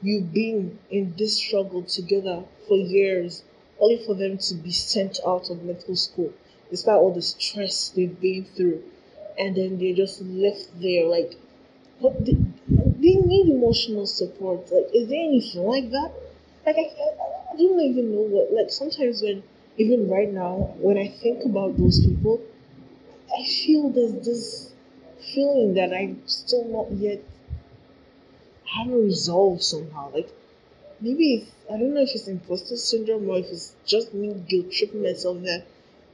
you've 0.00 0.32
been 0.32 0.78
in 0.90 1.12
this 1.18 1.36
struggle 1.38 1.82
together 1.82 2.44
for 2.68 2.76
years, 2.76 3.42
only 3.80 3.98
for 4.06 4.14
them 4.14 4.38
to 4.38 4.54
be 4.54 4.70
sent 4.70 5.18
out 5.26 5.50
of 5.50 5.64
medical 5.64 5.96
school, 5.96 6.32
despite 6.70 6.94
all 6.94 7.12
the 7.12 7.20
stress 7.20 7.88
they've 7.88 8.20
been 8.20 8.44
through, 8.44 8.84
and 9.36 9.56
then 9.56 9.76
they're 9.76 9.96
just 9.96 10.22
left 10.22 10.68
there 10.80 11.06
like, 11.06 11.34
they, 12.20 12.36
need 13.00 13.48
emotional 13.48 14.06
support. 14.06 14.70
Like, 14.70 14.94
is 14.94 15.08
there 15.08 15.18
anything 15.18 15.64
like 15.64 15.90
that? 15.90 16.12
Like, 16.64 16.76
I, 16.76 16.82
I, 16.82 17.54
I 17.54 17.56
don't 17.56 17.80
even 17.80 18.14
know 18.14 18.22
what. 18.22 18.52
Like, 18.52 18.70
sometimes 18.70 19.20
when, 19.20 19.42
even 19.78 20.08
right 20.08 20.32
now, 20.32 20.74
when 20.78 20.96
I 20.96 21.08
think 21.08 21.44
about 21.44 21.76
those 21.76 22.06
people, 22.06 22.40
feel 23.68 23.90
there's 23.90 24.24
this 24.24 24.72
feeling 25.34 25.74
that 25.74 25.92
I'm 25.92 26.22
still 26.26 26.64
not 26.64 26.90
yet 26.92 27.20
haven't 28.64 29.04
resolved 29.04 29.62
somehow. 29.62 30.10
Like 30.10 30.30
maybe 31.00 31.34
if, 31.34 31.48
I 31.70 31.76
don't 31.76 31.92
know 31.94 32.00
if 32.00 32.14
it's 32.14 32.28
imposter 32.28 32.78
syndrome 32.78 33.28
or 33.28 33.38
if 33.38 33.46
it's 33.46 33.74
just 33.84 34.14
me 34.14 34.32
guilt 34.48 34.72
tripping 34.72 35.02
myself 35.02 35.42
that 35.42 35.64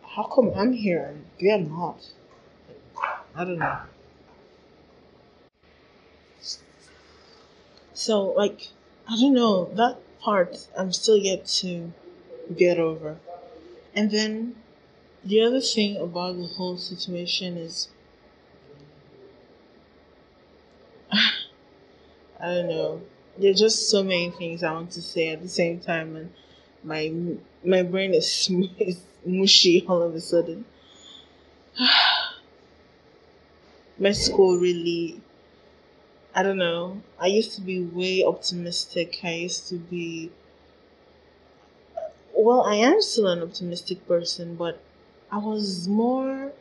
how 0.02 0.24
come 0.24 0.52
I'm 0.56 0.72
here 0.72 1.04
and 1.04 1.24
they're 1.40 1.60
not? 1.60 2.04
I 3.36 3.44
don't 3.44 3.58
know. 3.58 3.78
So 7.92 8.32
like 8.32 8.68
I 9.08 9.16
don't 9.20 9.34
know 9.34 9.70
that 9.74 9.98
part 10.18 10.66
I'm 10.76 10.92
still 10.92 11.16
yet 11.16 11.46
to 11.62 11.92
get 12.56 12.80
over. 12.80 13.18
And 13.94 14.10
then 14.10 14.56
the 15.24 15.40
other 15.40 15.60
thing 15.60 15.96
about 15.96 16.36
the 16.36 16.46
whole 16.46 16.76
situation 16.76 17.56
is 17.56 17.88
I 21.12 22.46
don't 22.46 22.68
know. 22.68 23.00
There's 23.38 23.58
just 23.58 23.88
so 23.90 24.02
many 24.02 24.30
things 24.30 24.62
I 24.62 24.72
want 24.72 24.90
to 24.92 25.02
say 25.02 25.28
at 25.28 25.42
the 25.42 25.48
same 25.48 25.80
time, 25.80 26.14
and 26.16 26.32
my 26.82 27.12
my 27.64 27.82
brain 27.82 28.14
is, 28.14 28.48
is 28.78 29.00
mushy 29.24 29.84
all 29.88 30.02
of 30.02 30.14
a 30.14 30.20
sudden. 30.20 30.64
my 33.98 34.12
school 34.12 34.58
really, 34.58 35.20
I 36.34 36.42
don't 36.42 36.58
know. 36.58 37.02
I 37.18 37.26
used 37.26 37.54
to 37.54 37.60
be 37.60 37.80
way 37.80 38.22
optimistic. 38.24 39.20
I 39.24 39.34
used 39.34 39.68
to 39.68 39.76
be, 39.76 40.30
well, 42.34 42.62
I 42.62 42.76
am 42.76 43.00
still 43.00 43.28
an 43.28 43.42
optimistic 43.42 44.06
person, 44.06 44.56
but 44.56 44.80
I 45.34 45.38
was 45.38 45.88
more 45.88 46.52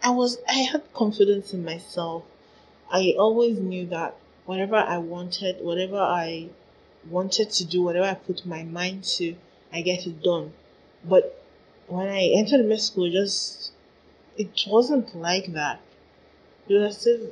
I 0.00 0.10
was 0.10 0.38
I 0.48 0.58
had 0.58 0.92
confidence 0.94 1.52
in 1.52 1.64
myself. 1.64 2.22
I 2.88 3.16
always 3.18 3.58
knew 3.58 3.84
that 3.86 4.14
whatever 4.46 4.76
I 4.76 4.98
wanted, 4.98 5.60
whatever 5.60 5.98
I 5.98 6.50
wanted 7.10 7.50
to 7.50 7.64
do, 7.64 7.82
whatever 7.82 8.06
I 8.06 8.14
put 8.14 8.46
my 8.46 8.62
mind 8.62 9.02
to, 9.16 9.34
I 9.72 9.80
get 9.80 10.06
it 10.06 10.22
done. 10.22 10.52
But 11.04 11.42
when 11.88 12.06
I 12.06 12.30
entered 12.32 12.64
med 12.64 12.80
school, 12.80 13.10
just 13.10 13.72
it 14.36 14.62
wasn't 14.68 15.16
like 15.16 15.52
that. 15.54 15.80
It 16.68 16.74
was 16.74 17.04
as 17.08 17.22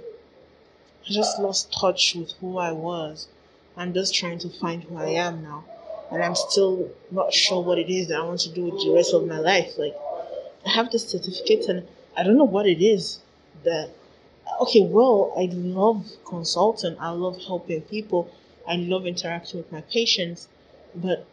I 1.08 1.12
just 1.12 1.38
lost 1.38 1.72
touch 1.72 2.16
with 2.16 2.32
who 2.40 2.58
I 2.58 2.72
was. 2.72 3.28
I'm 3.76 3.94
just 3.94 4.12
trying 4.12 4.40
to 4.40 4.48
find 4.48 4.82
who 4.82 4.96
I 4.96 5.10
am 5.10 5.44
now. 5.44 5.62
And 6.10 6.20
I'm 6.20 6.34
still 6.34 6.90
not 7.12 7.32
sure 7.32 7.62
what 7.62 7.78
it 7.78 7.88
is 7.88 8.08
that 8.08 8.18
I 8.18 8.24
want 8.24 8.40
to 8.40 8.52
do 8.52 8.64
with 8.64 8.82
the 8.82 8.90
rest 8.92 9.14
of 9.14 9.24
my 9.24 9.38
life. 9.38 9.78
Like 9.78 9.94
have 10.66 10.90
the 10.90 10.98
certificate 10.98 11.66
and 11.68 11.86
I 12.16 12.22
don't 12.22 12.36
know 12.36 12.44
what 12.44 12.66
it 12.66 12.82
is 12.82 13.20
that 13.64 13.90
okay, 14.60 14.80
well, 14.80 15.32
I 15.36 15.48
love 15.52 16.06
consulting, 16.24 16.96
I 16.98 17.10
love 17.10 17.42
helping 17.42 17.82
people, 17.82 18.30
I 18.66 18.76
love 18.76 19.06
interacting 19.06 19.60
with 19.60 19.72
my 19.72 19.82
patients, 19.82 20.48
but 20.94 21.26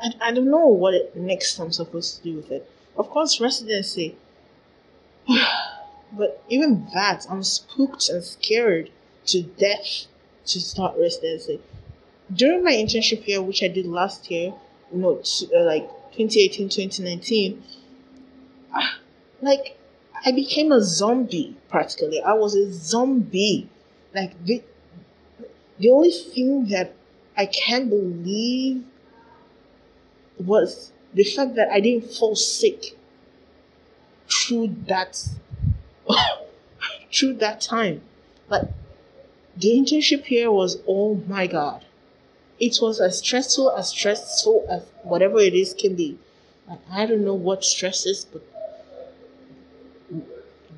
I, 0.00 0.12
I 0.20 0.32
don't 0.32 0.50
know 0.50 0.66
what 0.66 0.94
it, 0.94 1.16
next 1.16 1.58
I'm 1.58 1.72
supposed 1.72 2.18
to 2.18 2.22
do 2.22 2.36
with 2.36 2.50
it. 2.50 2.68
Of 2.96 3.10
course, 3.10 3.40
residency, 3.40 4.16
but 6.12 6.42
even 6.48 6.88
that, 6.94 7.26
I'm 7.30 7.42
spooked 7.42 8.08
and 8.08 8.22
scared 8.22 8.90
to 9.26 9.42
death 9.42 10.06
to 10.46 10.60
start 10.60 10.96
residency. 10.98 11.60
During 12.32 12.64
my 12.64 12.72
internship 12.72 13.26
year, 13.26 13.40
which 13.42 13.62
I 13.62 13.68
did 13.68 13.86
last 13.86 14.30
year, 14.30 14.52
you 14.92 14.98
know, 14.98 15.22
uh, 15.54 15.64
like 15.64 15.88
2018, 16.12 16.68
2019, 16.68 17.62
ah, 18.74 18.98
like 19.40 19.78
I 20.24 20.32
became 20.32 20.70
a 20.72 20.80
zombie 20.82 21.56
practically. 21.68 22.20
I 22.20 22.34
was 22.34 22.54
a 22.54 22.72
zombie. 22.72 23.68
Like 24.14 24.44
the, 24.44 24.62
the 25.78 25.90
only 25.90 26.10
thing 26.10 26.66
that 26.66 26.94
I 27.36 27.46
can't 27.46 27.88
believe 27.88 28.84
was 30.38 30.92
the 31.14 31.24
fact 31.24 31.54
that 31.56 31.70
I 31.70 31.80
didn't 31.80 32.12
fall 32.12 32.36
sick 32.36 32.96
through 34.30 34.76
that 34.86 35.28
through 37.12 37.34
that 37.34 37.60
time. 37.60 38.02
Like 38.48 38.68
the 39.56 39.70
internship 39.70 40.24
here 40.24 40.50
was 40.50 40.78
oh 40.86 41.16
my 41.26 41.46
god. 41.46 41.84
It 42.62 42.78
was 42.80 42.98
as 42.98 43.18
stressful 43.18 43.72
as 43.72 43.88
stressful 43.90 44.66
as 44.70 44.82
whatever 45.02 45.38
it 45.40 45.52
is 45.52 45.74
can 45.74 45.96
be. 45.96 46.16
I 46.90 47.04
don't 47.06 47.24
know 47.24 47.34
what 47.34 47.64
stress 47.64 48.06
is, 48.06 48.24
but 48.24 48.42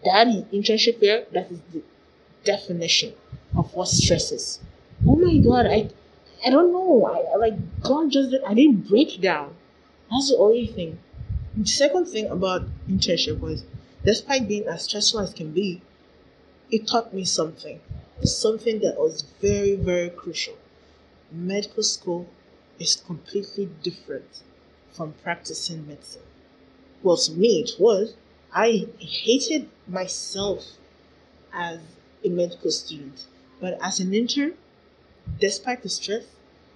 that 0.05 0.27
internship 0.53 1.01
here, 1.01 1.27
that 1.33 1.51
is 1.51 1.61
the 1.73 1.83
definition 2.45 3.15
of 3.57 3.75
what 3.75 3.89
stress 3.89 4.33
is. 4.33 4.61
Oh 5.07 5.17
my 5.17 5.37
god, 5.39 5.67
I 5.67 5.91
I 6.47 6.51
don't 6.51 6.73
know. 6.73 7.07
I 7.07 7.37
like 7.37 7.57
God 7.83 8.11
just 8.11 8.31
did, 8.31 8.43
I 8.45 8.55
didn't 8.55 8.89
break 8.89 9.21
down. 9.21 9.55
That's 10.11 10.31
the 10.31 10.39
only 10.39 10.67
thing. 10.67 10.99
The 11.57 11.67
second 11.67 12.07
thing 12.07 12.27
about 12.29 12.63
internship 12.89 13.41
was 13.41 13.65
despite 14.05 14.49
being 14.49 14.67
as 14.67 14.85
stressful 14.85 15.21
as 15.21 15.35
can 15.35 15.53
be, 15.53 15.83
it 16.71 16.87
taught 16.87 17.15
me 17.15 17.25
something. 17.25 17.81
Something 18.23 18.81
that 18.81 18.99
was 18.99 19.23
very, 19.41 19.77
very 19.77 20.11
crucial. 20.11 20.55
Medical 21.35 21.83
school 21.83 22.29
is 22.79 22.95
completely 22.95 23.69
different 23.83 24.43
from 24.93 25.15
practicing 25.15 25.85
medicine. 25.85 26.23
Well, 27.03 27.17
to 27.17 27.33
me, 27.33 27.61
it 27.61 27.73
was. 27.79 28.15
I 28.53 28.87
hated 29.01 29.69
myself 29.89 30.65
as 31.53 31.81
a 32.25 32.29
medical 32.29 32.71
student, 32.71 33.27
but 33.61 33.77
as 33.83 33.99
an 33.99 34.15
intern, 34.15 34.55
despite 35.41 35.83
the 35.83 35.89
stress, 35.89 36.25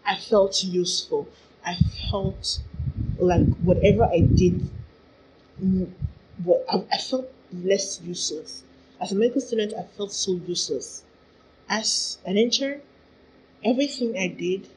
I 0.05 0.17
felt 0.17 0.65
useful. 0.65 1.29
I 1.65 1.77
felt 2.11 2.59
like 3.17 3.47
whatever 3.59 4.07
I 4.07 4.21
did, 4.21 4.69
mm, 5.63 5.89
what 6.43 6.65
I, 6.69 6.85
I 6.93 6.99
felt 6.99 7.31
less 7.53 8.01
useless. 8.01 8.65
As 9.01 9.13
a 9.13 9.15
medical 9.15 9.41
student, 9.41 9.73
I 9.79 9.85
felt 9.97 10.13
so 10.13 10.33
useless. 10.49 11.05
As 11.69 12.19
an 12.25 12.37
intern, 12.37 12.83
everything 13.65 14.17
I 14.19 14.29
did 14.29 14.69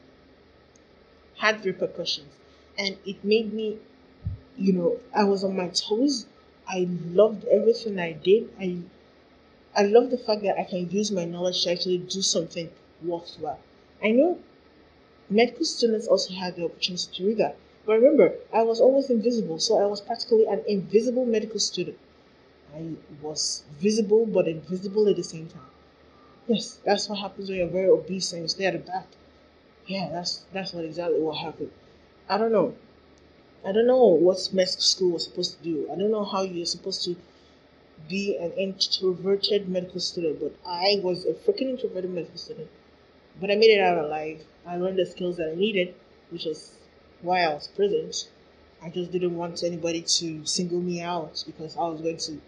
had 1.36 1.62
repercussions, 1.66 2.32
and 2.78 2.96
it 3.04 3.22
made 3.22 3.52
me, 3.52 3.78
you 4.58 4.72
know, 4.72 5.00
I 5.14 5.24
was 5.24 5.44
on 5.44 5.56
my 5.56 5.68
toes. 5.68 6.26
I 6.68 6.88
loved 7.06 7.44
everything 7.46 7.98
I 8.00 8.12
did. 8.12 8.50
I 8.60 8.78
I 9.76 9.84
love 9.84 10.10
the 10.10 10.18
fact 10.18 10.42
that 10.44 10.58
I 10.58 10.64
can 10.64 10.90
use 10.90 11.12
my 11.12 11.24
knowledge 11.26 11.64
to 11.64 11.72
actually 11.72 11.98
do 11.98 12.22
something 12.22 12.70
worthwhile. 13.04 13.60
I 14.02 14.12
know 14.12 14.38
medical 15.30 15.64
students 15.66 16.08
also 16.08 16.34
had 16.34 16.56
the 16.56 16.64
opportunity 16.66 17.06
to 17.12 17.22
do 17.24 17.34
that. 17.36 17.56
But 17.86 17.94
remember, 18.00 18.36
I 18.52 18.62
was 18.64 18.80
always 18.80 19.10
invisible, 19.10 19.58
so 19.60 19.78
I 19.78 19.86
was 19.86 20.00
practically 20.02 20.46
an 20.46 20.62
invisible 20.68 21.26
medical 21.26 21.60
student. 21.60 21.98
I 22.74 22.96
was 23.22 23.64
visible 23.80 24.26
but 24.26 24.48
invisible 24.48 25.08
at 25.08 25.16
the 25.16 25.24
same 25.24 25.48
time. 25.48 25.68
Yes, 26.46 26.78
that's 26.84 27.08
what 27.08 27.18
happens 27.18 27.48
when 27.48 27.58
you're 27.58 27.66
very 27.66 27.88
obese 27.88 28.32
and 28.32 28.42
you 28.42 28.48
stay 28.48 28.66
at 28.66 28.74
the 28.74 28.78
back. 28.78 29.06
Yeah, 29.86 30.08
that's 30.10 30.44
that's 30.52 30.72
what 30.72 30.84
exactly 30.84 31.20
what 31.20 31.38
happened. 31.38 31.72
I 32.28 32.38
don't 32.38 32.52
know. 32.52 32.74
I 33.64 33.72
don't 33.72 33.86
know 33.86 34.04
what 34.06 34.48
medical 34.52 34.80
school 34.80 35.12
was 35.12 35.24
supposed 35.24 35.58
to 35.58 35.64
do. 35.64 35.90
I 35.90 35.96
don't 35.96 36.10
know 36.10 36.24
how 36.24 36.42
you're 36.42 36.66
supposed 36.66 37.04
to 37.04 37.16
be 38.08 38.36
an 38.36 38.52
introverted 38.52 39.68
medical 39.68 40.00
student, 40.00 40.40
but 40.40 40.54
I 40.66 41.00
was 41.02 41.24
a 41.24 41.34
freaking 41.34 41.70
introverted 41.70 42.10
medical 42.10 42.38
student. 42.38 42.68
But 43.40 43.50
I 43.50 43.56
made 43.56 43.70
it 43.70 43.80
out 43.80 44.04
alive. 44.04 44.44
I 44.66 44.76
learned 44.76 44.98
the 44.98 45.06
skills 45.06 45.36
that 45.38 45.50
I 45.50 45.54
needed, 45.54 45.94
which 46.30 46.46
is 46.46 46.72
why 47.22 47.42
I 47.42 47.54
was 47.54 47.68
present. 47.68 48.28
I 48.82 48.90
just 48.90 49.12
didn't 49.12 49.36
want 49.36 49.62
anybody 49.62 50.02
to 50.02 50.44
single 50.46 50.80
me 50.80 51.00
out 51.00 51.42
because 51.46 51.76
I 51.76 51.88
was 51.88 52.00
going 52.00 52.18
to 52.18 52.40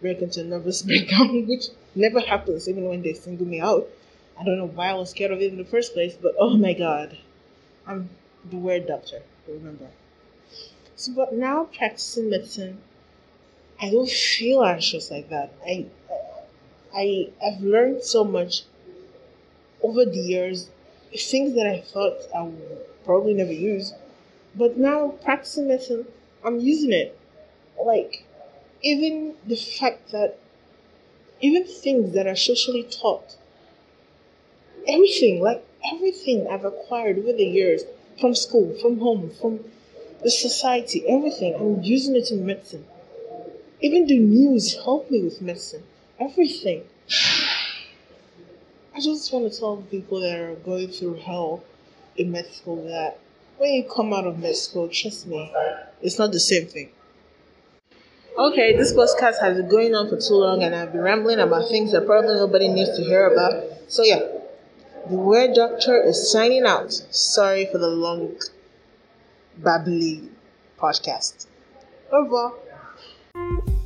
break 0.00 0.22
into 0.22 0.40
a 0.40 0.44
nervous 0.44 0.82
breakdown, 0.90 1.46
which 1.46 1.68
never 1.94 2.20
happens 2.20 2.68
even 2.68 2.84
when 2.84 3.02
they 3.02 3.12
single 3.12 3.46
me 3.46 3.60
out. 3.60 3.88
I 4.38 4.44
don't 4.44 4.58
know 4.58 4.66
why 4.68 4.88
I 4.90 4.94
was 4.94 5.10
scared 5.10 5.32
of 5.32 5.40
it 5.40 5.52
in 5.52 5.58
the 5.58 5.64
first 5.64 5.92
place, 5.92 6.14
but 6.14 6.34
oh 6.38 6.56
my 6.56 6.72
god. 6.72 7.18
I'm 7.86 8.08
the 8.48 8.56
weird 8.56 8.86
doctor, 8.86 9.22
remember. 9.48 9.88
So 10.96 11.12
but 11.12 11.34
now 11.34 11.64
practicing 11.64 12.30
medicine, 12.30 12.78
I 13.80 13.90
don't 13.90 14.10
feel 14.10 14.62
anxious 14.62 15.10
like 15.10 15.28
that. 15.30 15.52
I 15.66 15.86
I 16.94 17.30
I've 17.44 17.62
learned 17.62 18.02
so 18.02 18.24
much 18.24 18.62
over 19.82 20.04
the 20.04 20.18
years, 20.18 20.68
things 21.16 21.54
that 21.54 21.66
I 21.66 21.80
thought 21.80 22.18
I 22.34 22.42
would 22.42 23.04
probably 23.04 23.34
never 23.34 23.52
use. 23.52 23.92
But 24.54 24.76
now 24.76 25.08
practicing 25.22 25.68
medicine, 25.68 26.06
I'm 26.44 26.60
using 26.60 26.92
it. 26.92 27.18
Like 27.82 28.24
even 28.82 29.34
the 29.46 29.56
fact 29.56 30.10
that 30.12 30.38
even 31.40 31.64
things 31.64 32.14
that 32.14 32.26
are 32.26 32.36
socially 32.36 32.82
taught, 32.84 33.36
everything, 34.88 35.40
like 35.42 35.64
everything 35.92 36.46
I've 36.48 36.64
acquired 36.64 37.18
over 37.18 37.32
the 37.32 37.44
years 37.44 37.82
from 38.20 38.34
school, 38.34 38.76
from 38.80 38.98
home, 38.98 39.30
from 39.40 39.60
the 40.22 40.30
society, 40.30 41.04
everything, 41.08 41.54
I'm 41.54 41.82
using 41.82 42.16
it 42.16 42.30
in 42.30 42.44
medicine. 42.44 42.84
Even 43.80 44.06
the 44.06 44.18
news 44.18 44.74
help 44.74 45.10
me 45.10 45.22
with 45.22 45.40
medicine. 45.40 45.82
Everything. 46.18 46.84
I 48.94 49.00
just 49.00 49.32
want 49.32 49.50
to 49.50 49.58
tell 49.58 49.78
people 49.90 50.20
that 50.20 50.38
are 50.38 50.54
going 50.56 50.88
through 50.88 51.14
hell 51.14 51.64
in 52.16 52.30
med 52.30 52.52
school 52.52 52.84
that 52.88 53.18
when 53.56 53.72
you 53.72 53.84
come 53.84 54.12
out 54.12 54.26
of 54.26 54.38
med 54.38 54.56
school, 54.56 54.88
trust 54.88 55.26
me, 55.26 55.50
it's 56.02 56.18
not 56.18 56.32
the 56.32 56.40
same 56.40 56.66
thing. 56.66 56.90
Okay, 58.40 58.74
this 58.74 58.94
podcast 58.94 59.38
has 59.42 59.58
been 59.58 59.68
going 59.68 59.94
on 59.94 60.08
for 60.08 60.16
too 60.16 60.32
long 60.32 60.62
and 60.62 60.74
I've 60.74 60.92
been 60.92 61.02
rambling 61.02 61.40
about 61.40 61.68
things 61.68 61.92
that 61.92 62.06
probably 62.06 62.36
nobody 62.36 62.68
needs 62.68 62.96
to 62.96 63.04
hear 63.04 63.26
about. 63.26 63.62
So, 63.88 64.02
yeah, 64.02 64.20
the 65.10 65.16
Weird 65.16 65.54
Doctor 65.54 66.02
is 66.02 66.32
signing 66.32 66.64
out. 66.64 66.90
Sorry 66.90 67.66
for 67.70 67.76
the 67.76 67.88
long, 67.88 68.40
babbly 69.60 70.30
podcast. 70.78 71.48
Au 72.10 72.22
revoir. 72.22 73.79